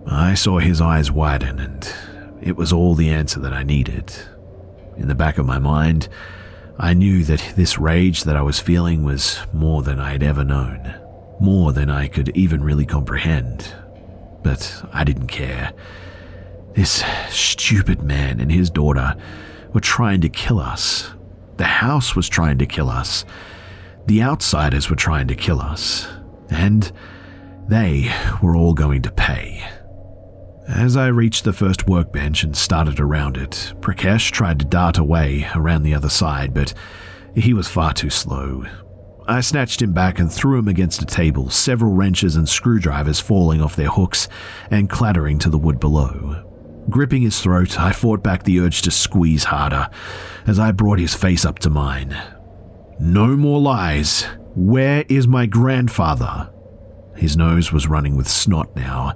I 0.07 0.33
saw 0.33 0.59
his 0.59 0.81
eyes 0.81 1.11
widen, 1.11 1.59
and 1.59 1.93
it 2.41 2.55
was 2.55 2.71
all 2.73 2.95
the 2.95 3.09
answer 3.09 3.39
that 3.39 3.53
I 3.53 3.63
needed. 3.63 4.13
In 4.97 5.07
the 5.07 5.15
back 5.15 5.37
of 5.37 5.45
my 5.45 5.59
mind, 5.59 6.09
I 6.77 6.93
knew 6.93 7.23
that 7.25 7.53
this 7.55 7.77
rage 7.77 8.23
that 8.23 8.35
I 8.35 8.41
was 8.41 8.59
feeling 8.59 9.03
was 9.03 9.39
more 9.53 9.81
than 9.81 9.99
I 9.99 10.11
had 10.11 10.23
ever 10.23 10.43
known, 10.43 10.95
more 11.39 11.73
than 11.73 11.89
I 11.89 12.07
could 12.07 12.29
even 12.37 12.63
really 12.63 12.85
comprehend. 12.85 13.73
But 14.43 14.85
I 14.93 15.03
didn't 15.03 15.27
care. 15.27 15.73
This 16.73 17.03
stupid 17.29 18.01
man 18.01 18.39
and 18.39 18.51
his 18.51 18.69
daughter 18.69 19.15
were 19.73 19.81
trying 19.81 20.21
to 20.21 20.29
kill 20.29 20.59
us. 20.59 21.11
The 21.57 21.65
house 21.65 22.15
was 22.15 22.29
trying 22.29 22.57
to 22.59 22.65
kill 22.65 22.89
us. 22.89 23.25
The 24.05 24.23
outsiders 24.23 24.89
were 24.89 24.95
trying 24.95 25.27
to 25.27 25.35
kill 25.35 25.59
us, 25.59 26.07
and 26.49 26.89
they 27.67 28.11
were 28.41 28.55
all 28.55 28.73
going 28.73 29.01
to 29.01 29.11
pay. 29.11 29.67
As 30.69 30.95
I 30.95 31.07
reached 31.07 31.45
the 31.45 31.51
first 31.51 31.87
workbench 31.87 32.43
and 32.43 32.55
started 32.55 32.99
around 32.99 33.37
it, 33.37 33.73
Prakash 33.81 34.29
tried 34.29 34.59
to 34.59 34.65
dart 34.65 34.99
away 34.99 35.49
around 35.55 35.81
the 35.81 35.95
other 35.95 36.09
side, 36.09 36.53
but 36.53 36.75
he 37.35 37.55
was 37.55 37.67
far 37.67 37.91
too 37.91 38.11
slow. 38.11 38.65
I 39.27 39.41
snatched 39.41 39.81
him 39.81 39.93
back 39.93 40.19
and 40.19 40.31
threw 40.31 40.59
him 40.59 40.67
against 40.67 41.01
a 41.01 41.07
table, 41.07 41.49
several 41.49 41.93
wrenches 41.93 42.35
and 42.35 42.47
screwdrivers 42.47 43.19
falling 43.19 43.61
off 43.61 43.75
their 43.75 43.89
hooks 43.89 44.27
and 44.69 44.89
clattering 44.89 45.39
to 45.39 45.49
the 45.49 45.57
wood 45.57 45.79
below. 45.79 46.45
Gripping 46.87 47.23
his 47.23 47.41
throat, 47.41 47.79
I 47.79 47.91
fought 47.91 48.23
back 48.23 48.43
the 48.43 48.59
urge 48.59 48.83
to 48.83 48.91
squeeze 48.91 49.45
harder 49.45 49.89
as 50.45 50.59
I 50.59 50.71
brought 50.71 50.99
his 50.99 51.15
face 51.15 51.45
up 51.45 51.57
to 51.59 51.71
mine. 51.71 52.15
No 52.99 53.35
more 53.35 53.59
lies. 53.59 54.23
Where 54.55 55.03
is 55.09 55.27
my 55.27 55.47
grandfather? 55.47 56.51
His 57.15 57.35
nose 57.35 57.71
was 57.71 57.87
running 57.87 58.15
with 58.15 58.27
snot 58.27 58.75
now, 58.75 59.15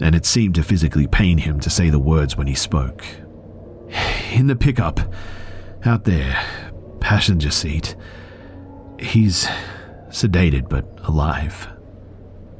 and 0.00 0.14
it 0.14 0.26
seemed 0.26 0.54
to 0.56 0.62
physically 0.62 1.06
pain 1.06 1.38
him 1.38 1.60
to 1.60 1.70
say 1.70 1.90
the 1.90 1.98
words 1.98 2.36
when 2.36 2.46
he 2.46 2.54
spoke. 2.54 3.04
In 4.32 4.46
the 4.46 4.56
pickup, 4.56 5.00
out 5.84 6.04
there, 6.04 6.42
passenger 7.00 7.50
seat. 7.50 7.96
He's 8.98 9.46
sedated 10.08 10.68
but 10.68 10.86
alive. 11.04 11.68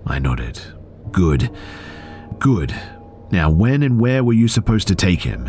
I 0.06 0.18
nodded. 0.18 0.60
Good. 1.10 1.50
Good. 2.38 2.74
Now, 3.30 3.50
when 3.50 3.82
and 3.82 4.00
where 4.00 4.22
were 4.22 4.32
you 4.32 4.48
supposed 4.48 4.88
to 4.88 4.94
take 4.94 5.22
him? 5.22 5.48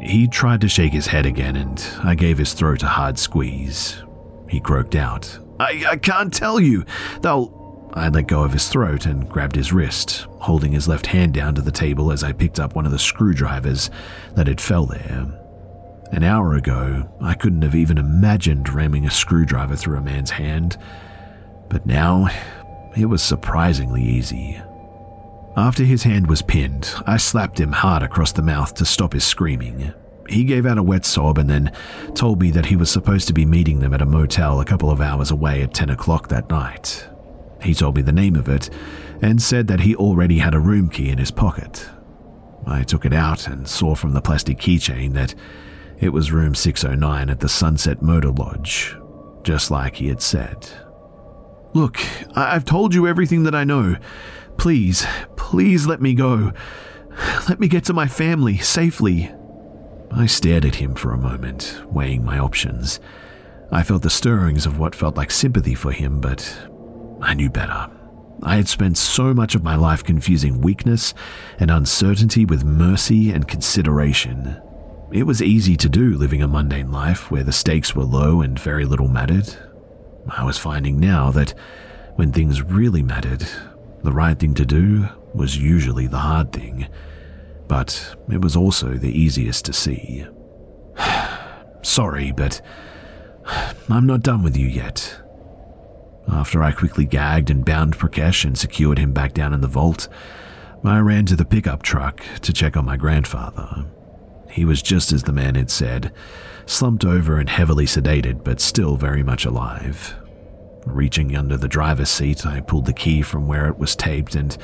He 0.00 0.26
tried 0.28 0.60
to 0.62 0.68
shake 0.68 0.92
his 0.92 1.06
head 1.06 1.26
again, 1.26 1.56
and 1.56 1.84
I 2.02 2.14
gave 2.14 2.38
his 2.38 2.52
throat 2.52 2.82
a 2.82 2.88
hard 2.88 3.18
squeeze. 3.18 4.02
He 4.48 4.60
croaked 4.60 4.94
out, 4.94 5.38
I, 5.60 5.84
I 5.88 5.96
can't 5.96 6.32
tell 6.32 6.60
you. 6.60 6.84
They'll. 7.20 7.56
I 7.94 8.08
let 8.08 8.26
go 8.26 8.42
of 8.42 8.52
his 8.52 8.68
throat 8.68 9.06
and 9.06 9.28
grabbed 9.28 9.56
his 9.56 9.72
wrist, 9.72 10.26
holding 10.40 10.72
his 10.72 10.88
left 10.88 11.06
hand 11.06 11.34
down 11.34 11.54
to 11.54 11.62
the 11.62 11.72
table 11.72 12.12
as 12.12 12.22
I 12.22 12.32
picked 12.32 12.60
up 12.60 12.74
one 12.74 12.86
of 12.86 12.92
the 12.92 12.98
screwdrivers 12.98 13.90
that 14.34 14.46
had 14.46 14.60
fell 14.60 14.86
there. 14.86 15.26
An 16.12 16.22
hour 16.22 16.54
ago, 16.54 17.08
I 17.20 17.34
couldn't 17.34 17.62
have 17.62 17.74
even 17.74 17.98
imagined 17.98 18.72
ramming 18.72 19.04
a 19.04 19.10
screwdriver 19.10 19.76
through 19.76 19.98
a 19.98 20.02
man's 20.02 20.30
hand, 20.30 20.78
but 21.68 21.84
now 21.84 22.28
it 22.96 23.06
was 23.06 23.22
surprisingly 23.22 24.02
easy. 24.02 24.60
After 25.56 25.84
his 25.84 26.04
hand 26.04 26.28
was 26.28 26.40
pinned, 26.40 26.94
I 27.06 27.16
slapped 27.16 27.60
him 27.60 27.72
hard 27.72 28.02
across 28.02 28.32
the 28.32 28.42
mouth 28.42 28.74
to 28.74 28.84
stop 28.84 29.12
his 29.12 29.24
screaming. 29.24 29.92
He 30.28 30.44
gave 30.44 30.66
out 30.66 30.78
a 30.78 30.82
wet 30.82 31.04
sob 31.04 31.38
and 31.38 31.48
then 31.48 31.72
told 32.14 32.40
me 32.40 32.50
that 32.52 32.66
he 32.66 32.76
was 32.76 32.90
supposed 32.90 33.26
to 33.28 33.34
be 33.34 33.44
meeting 33.44 33.80
them 33.80 33.92
at 33.92 34.02
a 34.02 34.06
motel 34.06 34.60
a 34.60 34.64
couple 34.64 34.90
of 34.90 35.00
hours 35.00 35.30
away 35.30 35.62
at 35.62 35.74
10 35.74 35.90
o'clock 35.90 36.28
that 36.28 36.48
night. 36.48 37.08
He 37.62 37.74
told 37.74 37.96
me 37.96 38.02
the 38.02 38.12
name 38.12 38.36
of 38.36 38.48
it 38.48 38.70
and 39.20 39.42
said 39.42 39.66
that 39.68 39.80
he 39.80 39.96
already 39.96 40.38
had 40.38 40.54
a 40.54 40.60
room 40.60 40.88
key 40.88 41.10
in 41.10 41.18
his 41.18 41.30
pocket. 41.30 41.88
I 42.66 42.82
took 42.82 43.04
it 43.04 43.12
out 43.12 43.46
and 43.48 43.66
saw 43.66 43.94
from 43.94 44.12
the 44.12 44.20
plastic 44.20 44.58
keychain 44.58 45.14
that 45.14 45.34
it 45.98 46.10
was 46.10 46.30
room 46.32 46.54
609 46.54 47.30
at 47.30 47.40
the 47.40 47.48
Sunset 47.48 48.02
Motor 48.02 48.30
Lodge, 48.30 48.96
just 49.42 49.70
like 49.70 49.96
he 49.96 50.08
had 50.08 50.22
said. 50.22 50.68
Look, 51.74 51.98
I- 52.36 52.54
I've 52.54 52.64
told 52.64 52.94
you 52.94 53.06
everything 53.06 53.42
that 53.44 53.54
I 53.54 53.64
know. 53.64 53.96
Please, 54.56 55.06
please 55.36 55.86
let 55.86 56.00
me 56.00 56.14
go. 56.14 56.52
Let 57.48 57.58
me 57.58 57.66
get 57.68 57.84
to 57.86 57.92
my 57.92 58.06
family 58.06 58.58
safely. 58.58 59.32
I 60.10 60.26
stared 60.26 60.64
at 60.64 60.76
him 60.76 60.94
for 60.94 61.12
a 61.12 61.18
moment, 61.18 61.82
weighing 61.90 62.24
my 62.24 62.38
options. 62.38 63.00
I 63.70 63.82
felt 63.82 64.02
the 64.02 64.10
stirrings 64.10 64.66
of 64.66 64.78
what 64.78 64.94
felt 64.94 65.16
like 65.16 65.30
sympathy 65.30 65.74
for 65.74 65.92
him, 65.92 66.20
but 66.20 66.68
I 67.20 67.34
knew 67.34 67.50
better. 67.50 67.90
I 68.42 68.56
had 68.56 68.68
spent 68.68 68.96
so 68.96 69.34
much 69.34 69.54
of 69.54 69.64
my 69.64 69.74
life 69.74 70.04
confusing 70.04 70.60
weakness 70.60 71.12
and 71.58 71.70
uncertainty 71.70 72.44
with 72.44 72.64
mercy 72.64 73.32
and 73.32 73.48
consideration. 73.48 74.60
It 75.10 75.24
was 75.24 75.42
easy 75.42 75.76
to 75.76 75.88
do 75.88 76.16
living 76.16 76.42
a 76.42 76.48
mundane 76.48 76.92
life 76.92 77.30
where 77.30 77.42
the 77.42 77.52
stakes 77.52 77.96
were 77.96 78.04
low 78.04 78.40
and 78.40 78.58
very 78.58 78.84
little 78.84 79.08
mattered. 79.08 79.56
I 80.28 80.44
was 80.44 80.58
finding 80.58 81.00
now 81.00 81.30
that 81.32 81.54
when 82.16 82.32
things 82.32 82.62
really 82.62 83.02
mattered, 83.02 83.46
the 84.02 84.12
right 84.12 84.38
thing 84.38 84.54
to 84.54 84.66
do 84.66 85.08
was 85.34 85.58
usually 85.58 86.06
the 86.06 86.18
hard 86.18 86.52
thing, 86.52 86.88
but 87.66 88.16
it 88.30 88.40
was 88.40 88.54
also 88.54 88.94
the 88.94 89.10
easiest 89.10 89.64
to 89.64 89.72
see. 89.72 90.26
Sorry, 91.82 92.32
but 92.32 92.60
I'm 93.88 94.06
not 94.06 94.22
done 94.22 94.42
with 94.42 94.56
you 94.56 94.66
yet. 94.66 95.20
After 96.30 96.62
I 96.62 96.72
quickly 96.72 97.04
gagged 97.04 97.50
and 97.50 97.64
bound 97.64 97.98
Prakash 97.98 98.44
and 98.44 98.56
secured 98.56 98.98
him 98.98 99.12
back 99.12 99.34
down 99.34 99.54
in 99.54 99.60
the 99.60 99.68
vault, 99.68 100.08
I 100.84 100.98
ran 100.98 101.26
to 101.26 101.36
the 101.36 101.44
pickup 101.44 101.82
truck 101.82 102.22
to 102.42 102.52
check 102.52 102.76
on 102.76 102.84
my 102.84 102.96
grandfather. 102.96 103.86
He 104.50 104.64
was 104.64 104.82
just 104.82 105.12
as 105.12 105.22
the 105.22 105.32
man 105.32 105.54
had 105.54 105.70
said, 105.70 106.12
slumped 106.66 107.04
over 107.04 107.38
and 107.38 107.48
heavily 107.48 107.86
sedated, 107.86 108.44
but 108.44 108.60
still 108.60 108.96
very 108.96 109.22
much 109.22 109.44
alive. 109.44 110.14
Reaching 110.86 111.36
under 111.36 111.56
the 111.56 111.68
driver's 111.68 112.08
seat, 112.08 112.46
I 112.46 112.60
pulled 112.60 112.86
the 112.86 112.92
key 112.92 113.22
from 113.22 113.46
where 113.46 113.68
it 113.68 113.78
was 113.78 113.96
taped 113.96 114.34
and 114.34 114.56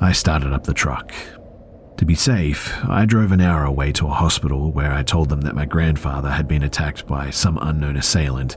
I 0.00 0.12
started 0.12 0.52
up 0.52 0.64
the 0.64 0.74
truck. 0.74 1.12
To 1.96 2.04
be 2.04 2.14
safe, 2.14 2.74
I 2.84 3.04
drove 3.04 3.32
an 3.32 3.40
hour 3.40 3.64
away 3.64 3.92
to 3.92 4.06
a 4.06 4.14
hospital 4.14 4.72
where 4.72 4.92
I 4.92 5.02
told 5.02 5.28
them 5.28 5.42
that 5.42 5.54
my 5.54 5.64
grandfather 5.64 6.30
had 6.30 6.48
been 6.48 6.62
attacked 6.62 7.06
by 7.06 7.30
some 7.30 7.58
unknown 7.62 7.96
assailant 7.96 8.56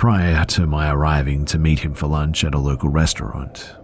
prior 0.00 0.46
to 0.46 0.66
my 0.66 0.90
arriving 0.90 1.44
to 1.44 1.58
meet 1.58 1.78
him 1.78 1.92
for 1.92 2.06
lunch 2.06 2.42
at 2.42 2.54
a 2.54 2.58
local 2.58 2.88
restaurant. 2.88 3.76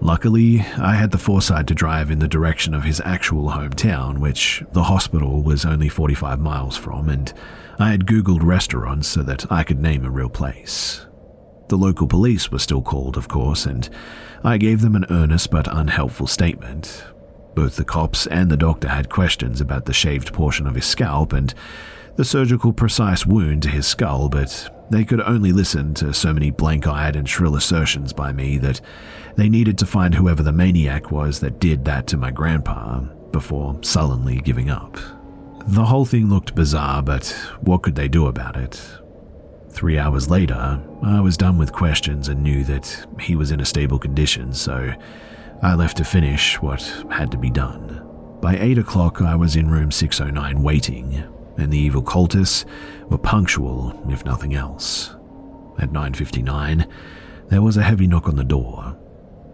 Luckily, 0.00 0.58
I 0.78 0.96
had 0.96 1.12
the 1.12 1.16
foresight 1.16 1.68
to 1.68 1.76
drive 1.76 2.10
in 2.10 2.18
the 2.18 2.26
direction 2.26 2.74
of 2.74 2.82
his 2.82 3.00
actual 3.04 3.50
hometown, 3.50 4.18
which 4.18 4.64
the 4.72 4.82
hospital 4.82 5.44
was 5.44 5.64
only 5.64 5.88
45 5.88 6.40
miles 6.40 6.76
from, 6.76 7.08
and 7.08 7.32
I 7.78 7.92
had 7.92 8.04
Googled 8.04 8.42
restaurants 8.42 9.06
so 9.06 9.22
that 9.22 9.46
I 9.48 9.62
could 9.62 9.78
name 9.78 10.04
a 10.04 10.10
real 10.10 10.28
place. 10.28 11.06
The 11.68 11.78
local 11.78 12.08
police 12.08 12.50
were 12.50 12.58
still 12.58 12.82
called, 12.82 13.16
of 13.16 13.28
course, 13.28 13.64
and 13.64 13.88
I 14.42 14.58
gave 14.58 14.80
them 14.80 14.96
an 14.96 15.06
earnest 15.08 15.52
but 15.52 15.68
unhelpful 15.72 16.26
statement. 16.26 17.04
Both 17.54 17.76
the 17.76 17.84
cops 17.84 18.26
and 18.26 18.50
the 18.50 18.56
doctor 18.56 18.88
had 18.88 19.08
questions 19.08 19.60
about 19.60 19.84
the 19.84 19.92
shaved 19.92 20.32
portion 20.32 20.66
of 20.66 20.74
his 20.74 20.84
scalp 20.84 21.32
and 21.32 21.54
the 22.16 22.24
surgical 22.24 22.72
precise 22.72 23.24
wound 23.24 23.62
to 23.62 23.68
his 23.68 23.86
skull, 23.86 24.28
but 24.28 24.73
they 24.90 25.04
could 25.04 25.20
only 25.20 25.52
listen 25.52 25.94
to 25.94 26.12
so 26.12 26.32
many 26.32 26.50
blank 26.50 26.86
eyed 26.86 27.16
and 27.16 27.28
shrill 27.28 27.56
assertions 27.56 28.12
by 28.12 28.32
me 28.32 28.58
that 28.58 28.80
they 29.36 29.48
needed 29.48 29.78
to 29.78 29.86
find 29.86 30.14
whoever 30.14 30.42
the 30.42 30.52
maniac 30.52 31.10
was 31.10 31.40
that 31.40 31.58
did 31.58 31.84
that 31.84 32.06
to 32.08 32.16
my 32.16 32.30
grandpa 32.30 33.00
before 33.32 33.78
sullenly 33.82 34.40
giving 34.40 34.70
up. 34.70 34.98
The 35.66 35.86
whole 35.86 36.04
thing 36.04 36.28
looked 36.28 36.54
bizarre, 36.54 37.02
but 37.02 37.28
what 37.60 37.82
could 37.82 37.94
they 37.94 38.08
do 38.08 38.26
about 38.26 38.56
it? 38.56 38.80
Three 39.70 39.98
hours 39.98 40.30
later, 40.30 40.80
I 41.02 41.20
was 41.20 41.36
done 41.36 41.58
with 41.58 41.72
questions 41.72 42.28
and 42.28 42.42
knew 42.42 42.62
that 42.64 43.06
he 43.18 43.34
was 43.34 43.50
in 43.50 43.60
a 43.60 43.64
stable 43.64 43.98
condition, 43.98 44.52
so 44.52 44.92
I 45.62 45.74
left 45.74 45.96
to 45.96 46.04
finish 46.04 46.60
what 46.60 46.82
had 47.10 47.32
to 47.32 47.38
be 47.38 47.50
done. 47.50 48.02
By 48.40 48.56
8 48.58 48.78
o'clock, 48.78 49.22
I 49.22 49.34
was 49.34 49.56
in 49.56 49.70
room 49.70 49.90
609 49.90 50.62
waiting, 50.62 51.24
and 51.56 51.72
the 51.72 51.78
evil 51.78 52.02
cultists 52.02 52.64
were 53.08 53.18
punctual, 53.18 53.98
if 54.08 54.24
nothing 54.24 54.54
else. 54.54 55.14
At 55.78 55.92
9.59, 55.92 56.88
there 57.48 57.62
was 57.62 57.76
a 57.76 57.82
heavy 57.82 58.06
knock 58.06 58.28
on 58.28 58.36
the 58.36 58.44
door. 58.44 58.96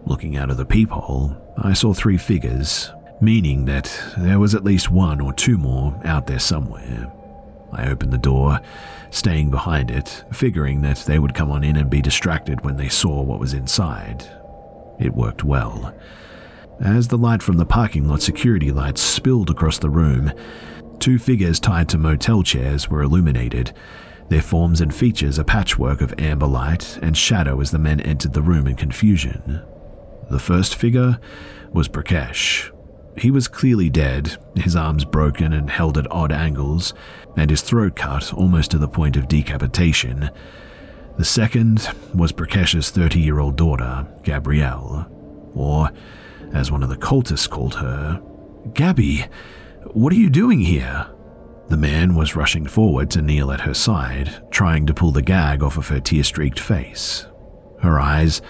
Looking 0.05 0.37
out 0.37 0.49
of 0.49 0.57
the 0.57 0.65
peephole, 0.65 1.35
I 1.57 1.73
saw 1.73 1.93
three 1.93 2.17
figures, 2.17 2.91
meaning 3.19 3.65
that 3.65 3.91
there 4.17 4.39
was 4.39 4.55
at 4.55 4.63
least 4.63 4.91
one 4.91 5.21
or 5.21 5.33
two 5.33 5.57
more 5.57 5.99
out 6.03 6.27
there 6.27 6.39
somewhere. 6.39 7.11
I 7.71 7.87
opened 7.87 8.11
the 8.11 8.17
door, 8.17 8.59
staying 9.11 9.49
behind 9.49 9.91
it, 9.91 10.23
figuring 10.33 10.81
that 10.81 10.97
they 10.99 11.19
would 11.19 11.33
come 11.33 11.51
on 11.51 11.63
in 11.63 11.77
and 11.77 11.89
be 11.89 12.01
distracted 12.01 12.63
when 12.63 12.77
they 12.77 12.89
saw 12.89 13.21
what 13.21 13.39
was 13.39 13.53
inside. 13.53 14.29
It 14.99 15.13
worked 15.13 15.43
well. 15.43 15.95
As 16.79 17.07
the 17.07 17.17
light 17.17 17.43
from 17.43 17.57
the 17.57 17.65
parking 17.65 18.07
lot 18.07 18.21
security 18.21 18.71
lights 18.71 19.01
spilled 19.01 19.49
across 19.49 19.77
the 19.77 19.89
room, 19.89 20.31
two 21.01 21.17
figures 21.17 21.59
tied 21.59 21.89
to 21.89 21.97
motel 21.97 22.43
chairs 22.43 22.87
were 22.87 23.01
illuminated, 23.01 23.73
their 24.29 24.41
forms 24.41 24.79
and 24.79 24.93
features 24.93 25.39
a 25.39 25.43
patchwork 25.43 25.99
of 25.99 26.13
amber 26.19 26.45
light 26.45 26.99
and 27.01 27.17
shadow 27.17 27.59
as 27.59 27.71
the 27.71 27.79
men 27.79 27.99
entered 28.01 28.33
the 28.33 28.41
room 28.41 28.67
in 28.67 28.75
confusion. 28.75 29.63
The 30.29 30.39
first 30.39 30.75
figure 30.75 31.19
was 31.71 31.89
Prakash. 31.89 32.71
He 33.17 33.31
was 33.31 33.47
clearly 33.47 33.89
dead, 33.89 34.37
his 34.55 34.75
arms 34.75 35.03
broken 35.03 35.51
and 35.51 35.69
held 35.71 35.97
at 35.97 36.09
odd 36.11 36.31
angles, 36.31 36.93
and 37.35 37.49
his 37.49 37.61
throat 37.61 37.95
cut 37.95 38.31
almost 38.31 38.71
to 38.71 38.77
the 38.77 38.87
point 38.87 39.17
of 39.17 39.27
decapitation. 39.27 40.29
The 41.17 41.25
second 41.25 41.89
was 42.13 42.31
Prakash's 42.31 42.91
30 42.91 43.19
year 43.19 43.39
old 43.39 43.57
daughter, 43.57 44.07
Gabrielle, 44.23 45.07
or, 45.55 45.91
as 46.53 46.71
one 46.71 46.83
of 46.83 46.89
the 46.89 46.95
cultists 46.95 47.49
called 47.49 47.75
her, 47.75 48.21
Gabby, 48.73 49.25
what 49.93 50.13
are 50.13 50.17
you 50.17 50.29
doing 50.29 50.59
here? 50.59 51.07
The 51.67 51.77
man 51.77 52.15
was 52.15 52.35
rushing 52.35 52.67
forward 52.67 53.09
to 53.11 53.21
kneel 53.21 53.51
at 53.51 53.61
her 53.61 53.73
side, 53.73 54.43
trying 54.51 54.85
to 54.87 54.93
pull 54.93 55.11
the 55.11 55.21
gag 55.21 55.63
off 55.63 55.77
of 55.77 55.87
her 55.87 55.99
tear 55.99 56.23
streaked 56.23 56.59
face. 56.59 57.27
Her 57.79 57.99
eyes 57.99 58.41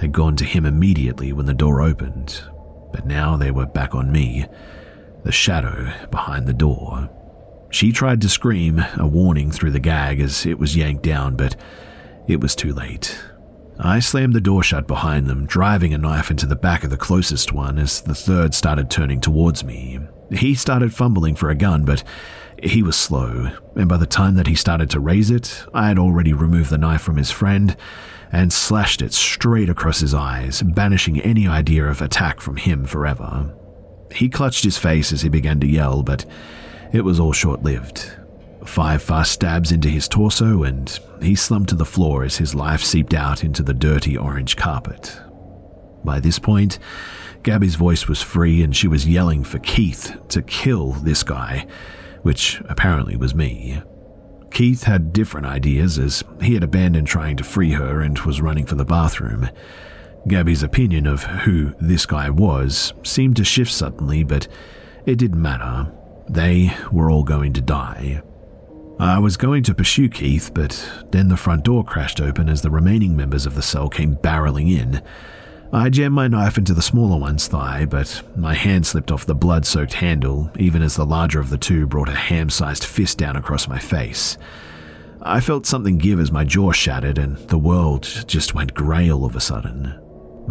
had 0.00 0.12
gone 0.12 0.36
to 0.36 0.44
him 0.44 0.64
immediately 0.64 1.32
when 1.32 1.46
the 1.46 1.54
door 1.54 1.82
opened, 1.82 2.42
but 2.92 3.06
now 3.06 3.36
they 3.36 3.50
were 3.50 3.66
back 3.66 3.94
on 3.94 4.12
me, 4.12 4.46
the 5.24 5.32
shadow 5.32 5.92
behind 6.10 6.46
the 6.46 6.52
door. 6.52 7.10
She 7.70 7.92
tried 7.92 8.20
to 8.22 8.28
scream, 8.28 8.82
a 8.96 9.06
warning 9.06 9.50
through 9.50 9.72
the 9.72 9.80
gag 9.80 10.20
as 10.20 10.46
it 10.46 10.58
was 10.58 10.76
yanked 10.76 11.02
down, 11.02 11.36
but 11.36 11.56
it 12.26 12.40
was 12.40 12.54
too 12.54 12.72
late. 12.72 13.18
I 13.78 14.00
slammed 14.00 14.34
the 14.34 14.40
door 14.40 14.62
shut 14.62 14.86
behind 14.86 15.26
them, 15.26 15.46
driving 15.46 15.92
a 15.92 15.98
knife 15.98 16.30
into 16.30 16.46
the 16.46 16.56
back 16.56 16.82
of 16.82 16.90
the 16.90 16.96
closest 16.96 17.52
one 17.52 17.78
as 17.78 18.00
the 18.00 18.14
third 18.14 18.54
started 18.54 18.90
turning 18.90 19.20
towards 19.20 19.64
me. 19.64 20.00
He 20.30 20.54
started 20.54 20.94
fumbling 20.94 21.34
for 21.34 21.50
a 21.50 21.54
gun, 21.54 21.84
but 21.84 22.04
he 22.62 22.82
was 22.82 22.96
slow, 22.96 23.50
and 23.76 23.88
by 23.88 23.96
the 23.96 24.06
time 24.06 24.34
that 24.34 24.46
he 24.46 24.54
started 24.54 24.90
to 24.90 25.00
raise 25.00 25.30
it, 25.30 25.64
I 25.72 25.88
had 25.88 25.98
already 25.98 26.32
removed 26.32 26.70
the 26.70 26.78
knife 26.78 27.02
from 27.02 27.16
his 27.16 27.30
friend 27.30 27.76
and 28.30 28.52
slashed 28.52 29.00
it 29.00 29.14
straight 29.14 29.70
across 29.70 30.00
his 30.00 30.12
eyes, 30.12 30.62
banishing 30.62 31.20
any 31.20 31.46
idea 31.46 31.86
of 31.86 32.02
attack 32.02 32.40
from 32.40 32.56
him 32.56 32.84
forever. 32.84 33.54
He 34.12 34.28
clutched 34.28 34.64
his 34.64 34.76
face 34.76 35.12
as 35.12 35.22
he 35.22 35.28
began 35.28 35.60
to 35.60 35.66
yell, 35.66 36.02
but 36.02 36.24
it 36.92 37.04
was 37.04 37.20
all 37.20 37.32
short 37.32 37.62
lived. 37.62 38.12
Five 38.64 39.02
fast 39.02 39.32
stabs 39.32 39.72
into 39.72 39.88
his 39.88 40.08
torso, 40.08 40.62
and 40.62 40.98
he 41.22 41.34
slumped 41.34 41.70
to 41.70 41.76
the 41.76 41.86
floor 41.86 42.24
as 42.24 42.36
his 42.36 42.54
life 42.54 42.82
seeped 42.82 43.14
out 43.14 43.44
into 43.44 43.62
the 43.62 43.74
dirty 43.74 44.16
orange 44.16 44.56
carpet. 44.56 45.18
By 46.04 46.20
this 46.20 46.38
point, 46.38 46.78
Gabby's 47.48 47.76
voice 47.76 48.06
was 48.06 48.20
free 48.20 48.62
and 48.62 48.76
she 48.76 48.86
was 48.86 49.08
yelling 49.08 49.42
for 49.42 49.58
Keith 49.60 50.14
to 50.28 50.42
kill 50.42 50.90
this 50.90 51.22
guy, 51.22 51.66
which 52.20 52.60
apparently 52.68 53.16
was 53.16 53.34
me. 53.34 53.80
Keith 54.50 54.82
had 54.82 55.14
different 55.14 55.46
ideas 55.46 55.98
as 55.98 56.22
he 56.42 56.52
had 56.52 56.62
abandoned 56.62 57.06
trying 57.06 57.38
to 57.38 57.44
free 57.44 57.72
her 57.72 58.02
and 58.02 58.18
was 58.18 58.42
running 58.42 58.66
for 58.66 58.74
the 58.74 58.84
bathroom. 58.84 59.48
Gabby's 60.28 60.62
opinion 60.62 61.06
of 61.06 61.22
who 61.22 61.72
this 61.80 62.04
guy 62.04 62.28
was 62.28 62.92
seemed 63.02 63.36
to 63.36 63.44
shift 63.44 63.72
suddenly, 63.72 64.24
but 64.24 64.46
it 65.06 65.16
didn't 65.16 65.40
matter. 65.40 65.90
They 66.28 66.76
were 66.92 67.10
all 67.10 67.24
going 67.24 67.54
to 67.54 67.62
die. 67.62 68.20
I 69.00 69.20
was 69.20 69.38
going 69.38 69.62
to 69.62 69.74
pursue 69.74 70.10
Keith, 70.10 70.50
but 70.52 70.86
then 71.12 71.28
the 71.28 71.36
front 71.38 71.64
door 71.64 71.82
crashed 71.82 72.20
open 72.20 72.50
as 72.50 72.60
the 72.60 72.70
remaining 72.70 73.16
members 73.16 73.46
of 73.46 73.54
the 73.54 73.62
cell 73.62 73.88
came 73.88 74.16
barreling 74.16 74.70
in. 74.70 75.02
I 75.70 75.90
jammed 75.90 76.14
my 76.14 76.28
knife 76.28 76.56
into 76.56 76.72
the 76.72 76.80
smaller 76.80 77.18
one's 77.18 77.46
thigh, 77.46 77.84
but 77.84 78.22
my 78.36 78.54
hand 78.54 78.86
slipped 78.86 79.12
off 79.12 79.26
the 79.26 79.34
blood 79.34 79.66
soaked 79.66 79.92
handle, 79.92 80.50
even 80.58 80.80
as 80.80 80.96
the 80.96 81.04
larger 81.04 81.40
of 81.40 81.50
the 81.50 81.58
two 81.58 81.86
brought 81.86 82.08
a 82.08 82.14
ham 82.14 82.48
sized 82.48 82.84
fist 82.84 83.18
down 83.18 83.36
across 83.36 83.68
my 83.68 83.78
face. 83.78 84.38
I 85.20 85.40
felt 85.40 85.66
something 85.66 85.98
give 85.98 86.20
as 86.20 86.32
my 86.32 86.44
jaw 86.44 86.72
shattered, 86.72 87.18
and 87.18 87.36
the 87.48 87.58
world 87.58 88.24
just 88.26 88.54
went 88.54 88.72
grey 88.72 89.10
all 89.10 89.26
of 89.26 89.36
a 89.36 89.40
sudden. 89.40 90.00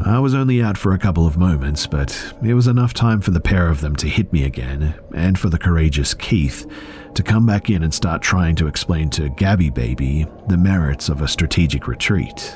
I 0.05 0.19
was 0.19 0.35
only 0.35 0.61
out 0.61 0.77
for 0.77 0.93
a 0.93 0.99
couple 0.99 1.25
of 1.25 1.37
moments, 1.37 1.87
but 1.87 2.35
it 2.43 2.53
was 2.53 2.67
enough 2.67 2.93
time 2.93 3.19
for 3.19 3.31
the 3.31 3.39
pair 3.39 3.69
of 3.69 3.81
them 3.81 3.95
to 3.95 4.07
hit 4.07 4.31
me 4.31 4.43
again, 4.43 4.93
and 5.15 5.39
for 5.39 5.49
the 5.49 5.57
courageous 5.57 6.13
Keith 6.13 6.67
to 7.15 7.23
come 7.23 7.47
back 7.47 7.71
in 7.71 7.81
and 7.81 7.91
start 7.91 8.21
trying 8.21 8.55
to 8.57 8.67
explain 8.67 9.09
to 9.09 9.29
Gabby 9.29 9.71
Baby 9.71 10.27
the 10.47 10.57
merits 10.57 11.09
of 11.09 11.23
a 11.23 11.27
strategic 11.27 11.87
retreat. 11.87 12.55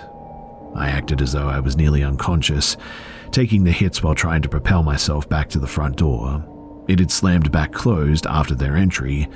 I 0.76 0.90
acted 0.90 1.22
as 1.22 1.34
though 1.34 1.48
I 1.48 1.60
was 1.60 1.78
nearly 1.78 2.04
unconscious, 2.04 2.78
taking 3.32 3.64
the 3.64 3.72
hits 3.72 4.02
while 4.02 4.16
trying 4.16 4.42
to 4.44 4.50
propel 4.50 4.84
myself 4.84 5.28
back 5.28 5.50
to 5.50 5.60
the 5.60 5.68
front 5.68 5.98
door. 5.98 6.44
It 6.88 7.00
had 7.00 7.12
slammed 7.12 7.52
back 7.52 7.72
closed 7.72 8.26
after 8.26 8.56
their 8.56 8.76
entry, 8.76 9.30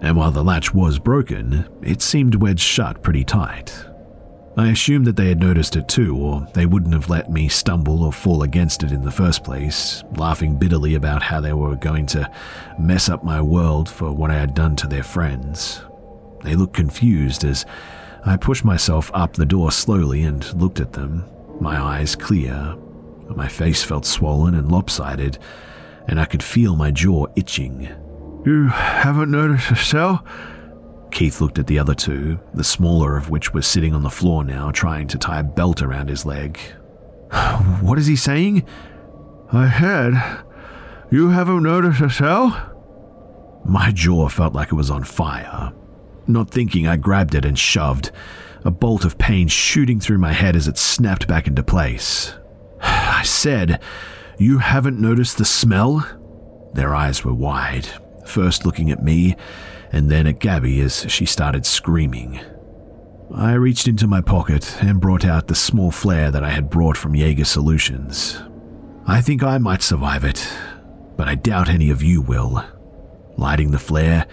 and 0.00 0.16
while 0.16 0.30
the 0.30 0.44
latch 0.44 0.74
was 0.74 0.98
broken, 0.98 1.66
it 1.82 2.02
seemed 2.02 2.36
wedged 2.36 2.60
shut 2.60 3.02
pretty 3.02 3.24
tight. 3.24 3.86
I 4.56 4.68
assumed 4.68 5.04
that 5.06 5.16
they 5.16 5.28
had 5.28 5.40
noticed 5.40 5.74
it 5.74 5.88
too, 5.88 6.16
or 6.16 6.46
they 6.54 6.66
wouldn't 6.66 6.94
have 6.94 7.10
let 7.10 7.28
me 7.28 7.48
stumble 7.48 8.04
or 8.04 8.12
fall 8.12 8.44
against 8.44 8.84
it 8.84 8.92
in 8.92 9.02
the 9.02 9.10
first 9.10 9.42
place, 9.42 10.04
laughing 10.14 10.56
bitterly 10.56 10.94
about 10.94 11.24
how 11.24 11.40
they 11.40 11.52
were 11.52 11.74
going 11.74 12.06
to 12.06 12.30
mess 12.78 13.08
up 13.08 13.24
my 13.24 13.42
world 13.42 13.88
for 13.88 14.12
what 14.12 14.30
I 14.30 14.34
had 14.34 14.54
done 14.54 14.76
to 14.76 14.86
their 14.86 15.02
friends. 15.02 15.82
They 16.44 16.54
looked 16.54 16.74
confused 16.74 17.42
as 17.44 17.66
I 18.26 18.36
pushed 18.36 18.64
myself 18.64 19.10
up 19.12 19.34
the 19.34 19.44
door 19.44 19.70
slowly 19.70 20.22
and 20.22 20.52
looked 20.60 20.80
at 20.80 20.94
them, 20.94 21.24
my 21.60 21.78
eyes 21.78 22.16
clear. 22.16 22.74
My 23.28 23.48
face 23.48 23.82
felt 23.82 24.06
swollen 24.06 24.54
and 24.54 24.70
lopsided, 24.70 25.38
and 26.08 26.18
I 26.18 26.24
could 26.24 26.42
feel 26.42 26.74
my 26.74 26.90
jaw 26.90 27.26
itching. 27.36 27.88
You 28.46 28.68
haven't 28.68 29.30
noticed 29.30 29.70
a 29.70 29.76
cell? 29.76 30.24
Keith 31.10 31.40
looked 31.40 31.58
at 31.58 31.66
the 31.66 31.78
other 31.78 31.94
two, 31.94 32.40
the 32.54 32.64
smaller 32.64 33.16
of 33.16 33.30
which 33.30 33.52
was 33.52 33.66
sitting 33.66 33.94
on 33.94 34.02
the 34.02 34.10
floor 34.10 34.42
now, 34.42 34.70
trying 34.70 35.06
to 35.08 35.18
tie 35.18 35.40
a 35.40 35.44
belt 35.44 35.82
around 35.82 36.08
his 36.08 36.26
leg. 36.26 36.58
What 37.80 37.98
is 37.98 38.06
he 38.06 38.16
saying? 38.16 38.64
I 39.52 39.66
heard. 39.66 40.14
You 41.10 41.28
haven't 41.28 41.62
noticed 41.62 42.00
a 42.00 42.10
cell? 42.10 42.72
My 43.64 43.92
jaw 43.92 44.28
felt 44.28 44.54
like 44.54 44.72
it 44.72 44.74
was 44.74 44.90
on 44.90 45.04
fire. 45.04 45.72
Not 46.26 46.50
thinking, 46.50 46.86
I 46.86 46.96
grabbed 46.96 47.34
it 47.34 47.44
and 47.44 47.58
shoved, 47.58 48.10
a 48.64 48.70
bolt 48.70 49.04
of 49.04 49.18
pain 49.18 49.48
shooting 49.48 50.00
through 50.00 50.18
my 50.18 50.32
head 50.32 50.56
as 50.56 50.68
it 50.68 50.78
snapped 50.78 51.28
back 51.28 51.46
into 51.46 51.62
place. 51.62 52.34
I 52.80 53.22
said, 53.24 53.80
You 54.38 54.58
haven't 54.58 55.00
noticed 55.00 55.38
the 55.38 55.44
smell? 55.44 56.06
Their 56.72 56.94
eyes 56.94 57.24
were 57.24 57.34
wide, 57.34 57.88
first 58.26 58.64
looking 58.64 58.90
at 58.90 59.02
me 59.02 59.36
and 59.94 60.10
then 60.10 60.26
at 60.26 60.40
Gabby 60.40 60.80
as 60.80 61.06
she 61.08 61.24
started 61.24 61.64
screaming. 61.64 62.40
I 63.32 63.52
reached 63.52 63.86
into 63.86 64.08
my 64.08 64.20
pocket 64.20 64.82
and 64.82 65.00
brought 65.00 65.24
out 65.24 65.46
the 65.46 65.54
small 65.54 65.92
flare 65.92 66.32
that 66.32 66.42
I 66.42 66.50
had 66.50 66.68
brought 66.68 66.96
from 66.96 67.14
Jaeger 67.14 67.44
Solutions. 67.44 68.42
I 69.06 69.20
think 69.20 69.44
I 69.44 69.58
might 69.58 69.82
survive 69.82 70.24
it, 70.24 70.52
but 71.16 71.28
I 71.28 71.36
doubt 71.36 71.68
any 71.68 71.90
of 71.90 72.02
you 72.02 72.20
will. 72.20 72.64
Lighting 73.36 73.70
the 73.70 73.78
flare, 73.78 74.26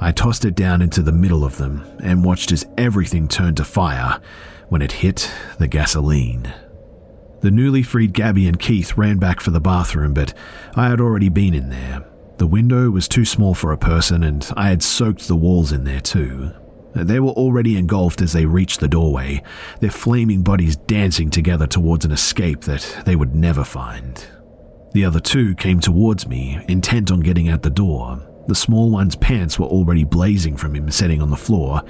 I 0.00 0.12
tossed 0.12 0.44
it 0.44 0.54
down 0.54 0.82
into 0.82 1.02
the 1.02 1.12
middle 1.12 1.44
of 1.44 1.58
them 1.58 1.84
and 2.02 2.24
watched 2.24 2.52
as 2.52 2.66
everything 2.78 3.28
turned 3.28 3.58
to 3.58 3.64
fire 3.64 4.20
when 4.68 4.82
it 4.82 4.92
hit 4.92 5.30
the 5.58 5.68
gasoline. 5.68 6.52
The 7.40 7.50
newly 7.50 7.82
freed 7.82 8.12
Gabby 8.12 8.46
and 8.46 8.58
Keith 8.58 8.96
ran 8.96 9.18
back 9.18 9.40
for 9.40 9.50
the 9.50 9.60
bathroom, 9.60 10.14
but 10.14 10.34
I 10.74 10.88
had 10.88 11.00
already 11.00 11.28
been 11.28 11.54
in 11.54 11.70
there, 11.70 12.04
the 12.40 12.46
window 12.46 12.88
was 12.88 13.06
too 13.06 13.26
small 13.26 13.52
for 13.52 13.70
a 13.70 13.76
person, 13.76 14.24
and 14.24 14.50
I 14.56 14.70
had 14.70 14.82
soaked 14.82 15.28
the 15.28 15.36
walls 15.36 15.72
in 15.72 15.84
there 15.84 16.00
too. 16.00 16.52
They 16.94 17.20
were 17.20 17.32
already 17.32 17.76
engulfed 17.76 18.22
as 18.22 18.32
they 18.32 18.46
reached 18.46 18.80
the 18.80 18.88
doorway, 18.88 19.42
their 19.80 19.90
flaming 19.90 20.42
bodies 20.42 20.76
dancing 20.76 21.28
together 21.28 21.66
towards 21.66 22.06
an 22.06 22.12
escape 22.12 22.62
that 22.62 23.02
they 23.04 23.14
would 23.14 23.34
never 23.34 23.62
find. 23.62 24.24
The 24.92 25.04
other 25.04 25.20
two 25.20 25.54
came 25.54 25.80
towards 25.80 26.26
me, 26.26 26.64
intent 26.66 27.12
on 27.12 27.20
getting 27.20 27.50
out 27.50 27.60
the 27.60 27.68
door. 27.68 28.26
The 28.50 28.56
small 28.56 28.90
one's 28.90 29.14
pants 29.14 29.60
were 29.60 29.68
already 29.68 30.02
blazing 30.02 30.56
from 30.56 30.74
him 30.74 30.90
sitting 30.90 31.22
on 31.22 31.30
the 31.30 31.36
floor, 31.36 31.82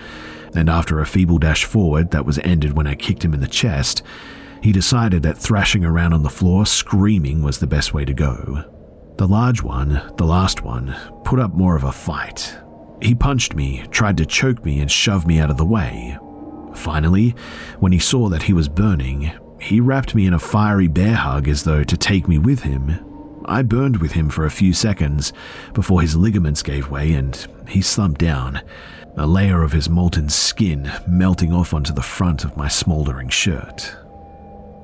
and 0.54 0.68
after 0.68 1.00
a 1.00 1.06
feeble 1.06 1.38
dash 1.38 1.64
forward 1.64 2.10
that 2.10 2.26
was 2.26 2.38
ended 2.40 2.74
when 2.74 2.86
I 2.86 2.96
kicked 2.96 3.24
him 3.24 3.32
in 3.32 3.40
the 3.40 3.48
chest, 3.48 4.02
he 4.62 4.70
decided 4.70 5.22
that 5.22 5.38
thrashing 5.38 5.86
around 5.86 6.12
on 6.12 6.22
the 6.22 6.28
floor 6.28 6.66
screaming 6.66 7.42
was 7.42 7.60
the 7.60 7.66
best 7.66 7.94
way 7.94 8.04
to 8.04 8.12
go. 8.12 8.62
The 9.16 9.26
large 9.26 9.62
one, 9.62 10.02
the 10.18 10.26
last 10.26 10.62
one, 10.62 10.94
put 11.24 11.40
up 11.40 11.54
more 11.54 11.76
of 11.76 11.84
a 11.84 11.92
fight. 11.92 12.58
He 13.00 13.14
punched 13.14 13.54
me, 13.54 13.86
tried 13.90 14.18
to 14.18 14.26
choke 14.26 14.62
me, 14.62 14.80
and 14.80 14.90
shove 14.90 15.26
me 15.26 15.40
out 15.40 15.48
of 15.48 15.56
the 15.56 15.64
way. 15.64 16.18
Finally, 16.74 17.34
when 17.78 17.92
he 17.92 17.98
saw 17.98 18.28
that 18.28 18.42
he 18.42 18.52
was 18.52 18.68
burning, 18.68 19.32
he 19.58 19.80
wrapped 19.80 20.14
me 20.14 20.26
in 20.26 20.34
a 20.34 20.38
fiery 20.38 20.88
bear 20.88 21.14
hug 21.14 21.48
as 21.48 21.62
though 21.62 21.84
to 21.84 21.96
take 21.96 22.28
me 22.28 22.36
with 22.36 22.60
him. 22.60 23.09
I 23.44 23.62
burned 23.62 23.98
with 23.98 24.12
him 24.12 24.28
for 24.28 24.44
a 24.44 24.50
few 24.50 24.72
seconds 24.72 25.32
before 25.72 26.00
his 26.00 26.16
ligaments 26.16 26.62
gave 26.62 26.90
way 26.90 27.12
and 27.14 27.46
he 27.68 27.82
slumped 27.82 28.20
down, 28.20 28.60
a 29.16 29.26
layer 29.26 29.62
of 29.62 29.72
his 29.72 29.88
molten 29.88 30.28
skin 30.28 30.90
melting 31.08 31.52
off 31.52 31.74
onto 31.74 31.92
the 31.92 32.02
front 32.02 32.44
of 32.44 32.56
my 32.56 32.68
smouldering 32.68 33.28
shirt. 33.28 33.96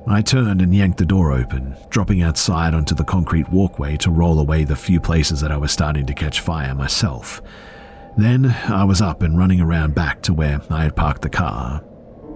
I 0.09 0.21
turned 0.21 0.61
and 0.61 0.73
yanked 0.73 0.99
the 0.99 1.05
door 1.05 1.33
open, 1.33 1.75
dropping 1.89 2.21
outside 2.21 2.73
onto 2.73 2.95
the 2.95 3.03
concrete 3.03 3.49
walkway 3.49 3.97
to 3.97 4.09
roll 4.09 4.39
away 4.39 4.63
the 4.63 4.75
few 4.75 5.01
places 5.01 5.41
that 5.41 5.51
I 5.51 5.57
was 5.57 5.71
starting 5.71 6.05
to 6.05 6.13
catch 6.13 6.39
fire 6.39 6.73
myself. 6.73 7.41
Then 8.17 8.55
I 8.67 8.85
was 8.85 9.01
up 9.01 9.21
and 9.21 9.37
running 9.37 9.59
around 9.59 9.95
back 9.95 10.21
to 10.23 10.33
where 10.33 10.61
I 10.69 10.83
had 10.83 10.95
parked 10.95 11.23
the 11.23 11.29
car. 11.29 11.83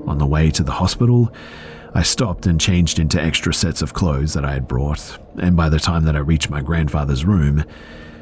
On 0.05 0.17
the 0.17 0.25
way 0.25 0.51
to 0.51 0.63
the 0.63 0.71
hospital, 0.73 1.34
I 1.93 2.04
stopped 2.04 2.45
and 2.45 2.60
changed 2.60 2.99
into 2.99 3.21
extra 3.21 3.54
sets 3.54 3.82
of 3.82 3.93
clothes 3.93 4.34
that 4.34 4.45
I 4.45 4.54
had 4.54 4.67
brought, 4.67 5.17
and 5.38 5.58
by 5.58 5.67
the 5.67 5.80
time 5.80 6.06
that 6.06 6.15
I 6.15 6.19
reached 6.19 6.49
my 6.49 6.62
grandfather's 6.62 7.25
room, 7.25 7.65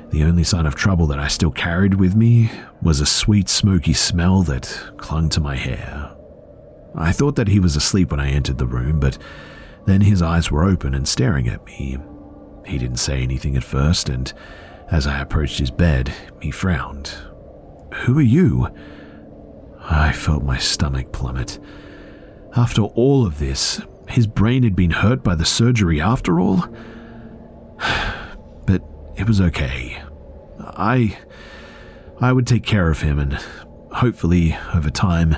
the 0.09 0.23
only 0.23 0.43
sign 0.43 0.65
of 0.65 0.73
trouble 0.73 1.05
that 1.07 1.19
I 1.19 1.27
still 1.27 1.51
carried 1.51 1.93
with 1.93 2.15
me 2.15 2.49
was 2.81 2.99
a 2.99 3.05
sweet 3.05 3.47
smoky 3.47 3.93
smell 3.93 4.41
that 4.43 4.93
clung 4.97 5.29
to 5.29 5.39
my 5.39 5.55
hair. 5.55 6.15
I 6.95 7.11
thought 7.11 7.35
that 7.35 7.47
he 7.47 7.59
was 7.59 7.75
asleep 7.75 8.09
when 8.09 8.19
I 8.19 8.31
entered 8.31 8.57
the 8.57 8.65
room, 8.65 8.99
but 8.99 9.19
then 9.85 10.01
his 10.01 10.23
eyes 10.23 10.49
were 10.49 10.63
open 10.63 10.95
and 10.95 11.07
staring 11.07 11.47
at 11.47 11.63
me. 11.65 11.99
He 12.65 12.79
didn't 12.79 12.97
say 12.97 13.21
anything 13.21 13.55
at 13.55 13.63
first, 13.63 14.09
and 14.09 14.33
as 14.89 15.05
I 15.05 15.19
approached 15.19 15.59
his 15.59 15.71
bed, 15.71 16.11
he 16.41 16.49
frowned. 16.49 17.13
Who 17.93 18.17
are 18.17 18.23
you? 18.23 18.69
I 19.79 20.11
felt 20.11 20.43
my 20.43 20.57
stomach 20.57 21.11
plummet. 21.11 21.59
After 22.55 22.81
all 22.81 23.25
of 23.25 23.39
this, 23.39 23.81
his 24.07 24.27
brain 24.27 24.63
had 24.63 24.75
been 24.75 24.91
hurt 24.91 25.23
by 25.23 25.35
the 25.35 25.45
surgery 25.45 26.01
after 26.01 26.39
all? 26.39 26.65
But 28.65 28.83
it 29.17 29.27
was 29.27 29.41
okay. 29.41 29.99
I. 30.59 31.17
I 32.21 32.31
would 32.33 32.45
take 32.45 32.63
care 32.63 32.91
of 32.91 33.01
him, 33.01 33.17
and 33.17 33.33
hopefully, 33.93 34.55
over 34.75 34.91
time, 34.91 35.37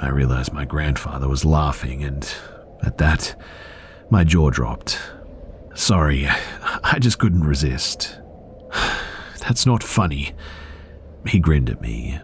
I 0.00 0.08
realized 0.08 0.52
my 0.52 0.64
grandfather 0.64 1.28
was 1.28 1.44
laughing, 1.44 2.02
and 2.02 2.28
at 2.82 2.98
that, 2.98 3.36
my 4.10 4.24
jaw 4.24 4.50
dropped. 4.50 4.98
Sorry, 5.74 6.26
I 6.82 6.98
just 6.98 7.18
couldn't 7.18 7.44
resist. 7.44 8.18
That's 9.40 9.66
not 9.66 9.82
funny. 9.82 10.32
He 11.26 11.38
grinned 11.38 11.70
at 11.70 11.80
me. 11.80 12.18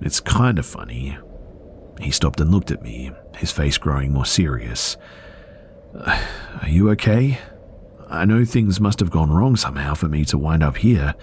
It's 0.00 0.18
kind 0.20 0.58
of 0.58 0.66
funny. 0.66 1.16
He 2.00 2.10
stopped 2.10 2.40
and 2.40 2.50
looked 2.50 2.70
at 2.70 2.82
me, 2.82 3.12
his 3.36 3.52
face 3.52 3.78
growing 3.78 4.12
more 4.12 4.26
serious. 4.26 4.96
Are 5.94 6.68
you 6.68 6.90
okay? 6.90 7.38
I 8.08 8.24
know 8.24 8.44
things 8.44 8.80
must 8.80 9.00
have 9.00 9.10
gone 9.10 9.30
wrong 9.30 9.56
somehow 9.56 9.94
for 9.94 10.08
me 10.08 10.24
to 10.26 10.38
wind 10.38 10.62
up 10.62 10.76
here. 10.76 11.14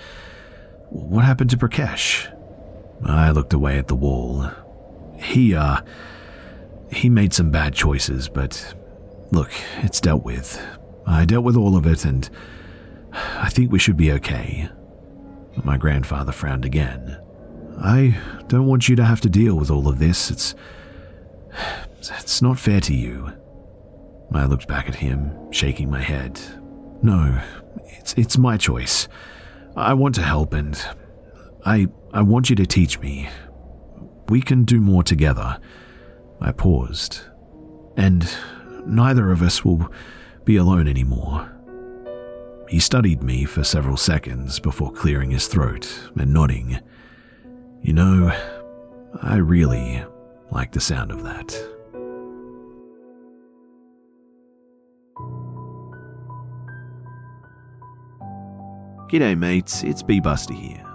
What 0.89 1.25
happened 1.25 1.49
to 1.51 1.57
Prakash? 1.57 2.27
I 3.05 3.31
looked 3.31 3.53
away 3.53 3.77
at 3.77 3.87
the 3.87 3.95
wall. 3.95 4.49
He, 5.17 5.55
uh, 5.55 5.81
he 6.91 7.09
made 7.09 7.33
some 7.33 7.51
bad 7.51 7.73
choices, 7.73 8.29
but 8.29 8.73
look, 9.31 9.51
it's 9.77 10.01
dealt 10.01 10.23
with. 10.23 10.61
I 11.05 11.25
dealt 11.25 11.45
with 11.45 11.55
all 11.55 11.75
of 11.75 11.85
it, 11.85 12.05
and 12.05 12.29
I 13.13 13.49
think 13.49 13.71
we 13.71 13.79
should 13.79 13.97
be 13.97 14.11
okay. 14.13 14.69
My 15.63 15.77
grandfather 15.77 16.31
frowned 16.31 16.65
again. 16.65 17.19
I 17.79 18.17
don't 18.47 18.67
want 18.67 18.89
you 18.89 18.95
to 18.95 19.05
have 19.05 19.21
to 19.21 19.29
deal 19.29 19.55
with 19.55 19.71
all 19.71 19.87
of 19.87 19.99
this. 19.99 20.31
It's. 20.31 20.55
It's 21.99 22.41
not 22.41 22.57
fair 22.57 22.81
to 22.81 22.95
you. 22.95 23.31
I 24.33 24.45
looked 24.45 24.67
back 24.67 24.87
at 24.87 24.95
him, 24.95 25.51
shaking 25.51 25.89
my 25.89 26.01
head. 26.01 26.39
No, 27.03 27.39
it's, 27.85 28.13
it's 28.13 28.37
my 28.37 28.57
choice. 28.57 29.07
I 29.75 29.93
want 29.93 30.15
to 30.15 30.23
help, 30.23 30.53
and 30.53 30.83
I, 31.65 31.87
I 32.13 32.21
want 32.21 32.49
you 32.49 32.55
to 32.55 32.65
teach 32.65 32.99
me. 32.99 33.29
We 34.29 34.41
can 34.41 34.63
do 34.63 34.81
more 34.81 35.03
together. 35.03 35.59
I 36.39 36.51
paused. 36.53 37.21
And 37.97 38.27
neither 38.85 39.31
of 39.31 39.41
us 39.41 39.63
will 39.63 39.91
be 40.43 40.55
alone 40.55 40.87
anymore. 40.87 41.51
He 42.67 42.79
studied 42.79 43.21
me 43.21 43.45
for 43.45 43.63
several 43.63 43.97
seconds 43.97 44.59
before 44.59 44.91
clearing 44.91 45.31
his 45.31 45.47
throat 45.47 46.09
and 46.15 46.33
nodding. 46.33 46.79
You 47.83 47.93
know, 47.93 48.31
I 49.23 49.37
really 49.37 50.03
like 50.51 50.71
the 50.71 50.79
sound 50.79 51.09
of 51.09 51.23
that. 51.23 51.47
G'day, 59.09 59.35
mates, 59.35 59.83
it's 59.83 60.03
Be 60.03 60.21
Busta 60.21 60.55
here. 60.55 60.85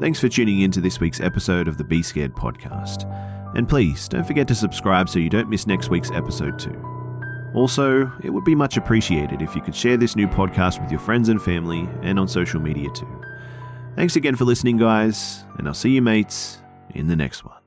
Thanks 0.00 0.20
for 0.20 0.28
tuning 0.28 0.60
in 0.60 0.70
to 0.72 0.82
this 0.82 1.00
week's 1.00 1.20
episode 1.20 1.66
of 1.66 1.78
the 1.78 1.84
Be 1.84 2.02
Scared 2.02 2.34
podcast. 2.34 3.06
And 3.56 3.66
please 3.66 4.06
don't 4.06 4.26
forget 4.26 4.46
to 4.48 4.54
subscribe 4.54 5.08
so 5.08 5.18
you 5.18 5.30
don't 5.30 5.48
miss 5.48 5.66
next 5.66 5.88
week's 5.88 6.10
episode, 6.10 6.58
too. 6.58 6.78
Also, 7.54 8.12
it 8.22 8.28
would 8.30 8.44
be 8.44 8.54
much 8.54 8.76
appreciated 8.76 9.40
if 9.40 9.56
you 9.56 9.62
could 9.62 9.74
share 9.74 9.96
this 9.96 10.14
new 10.14 10.28
podcast 10.28 10.78
with 10.80 10.90
your 10.90 11.00
friends 11.00 11.30
and 11.30 11.40
family 11.40 11.88
and 12.02 12.18
on 12.18 12.28
social 12.28 12.60
media, 12.60 12.90
too. 12.90 13.22
Thanks 13.98 14.14
again 14.14 14.36
for 14.36 14.44
listening, 14.44 14.76
guys, 14.76 15.44
and 15.56 15.66
I'll 15.66 15.74
see 15.74 15.90
you, 15.90 16.00
mates, 16.00 16.62
in 16.94 17.08
the 17.08 17.16
next 17.16 17.44
one. 17.44 17.57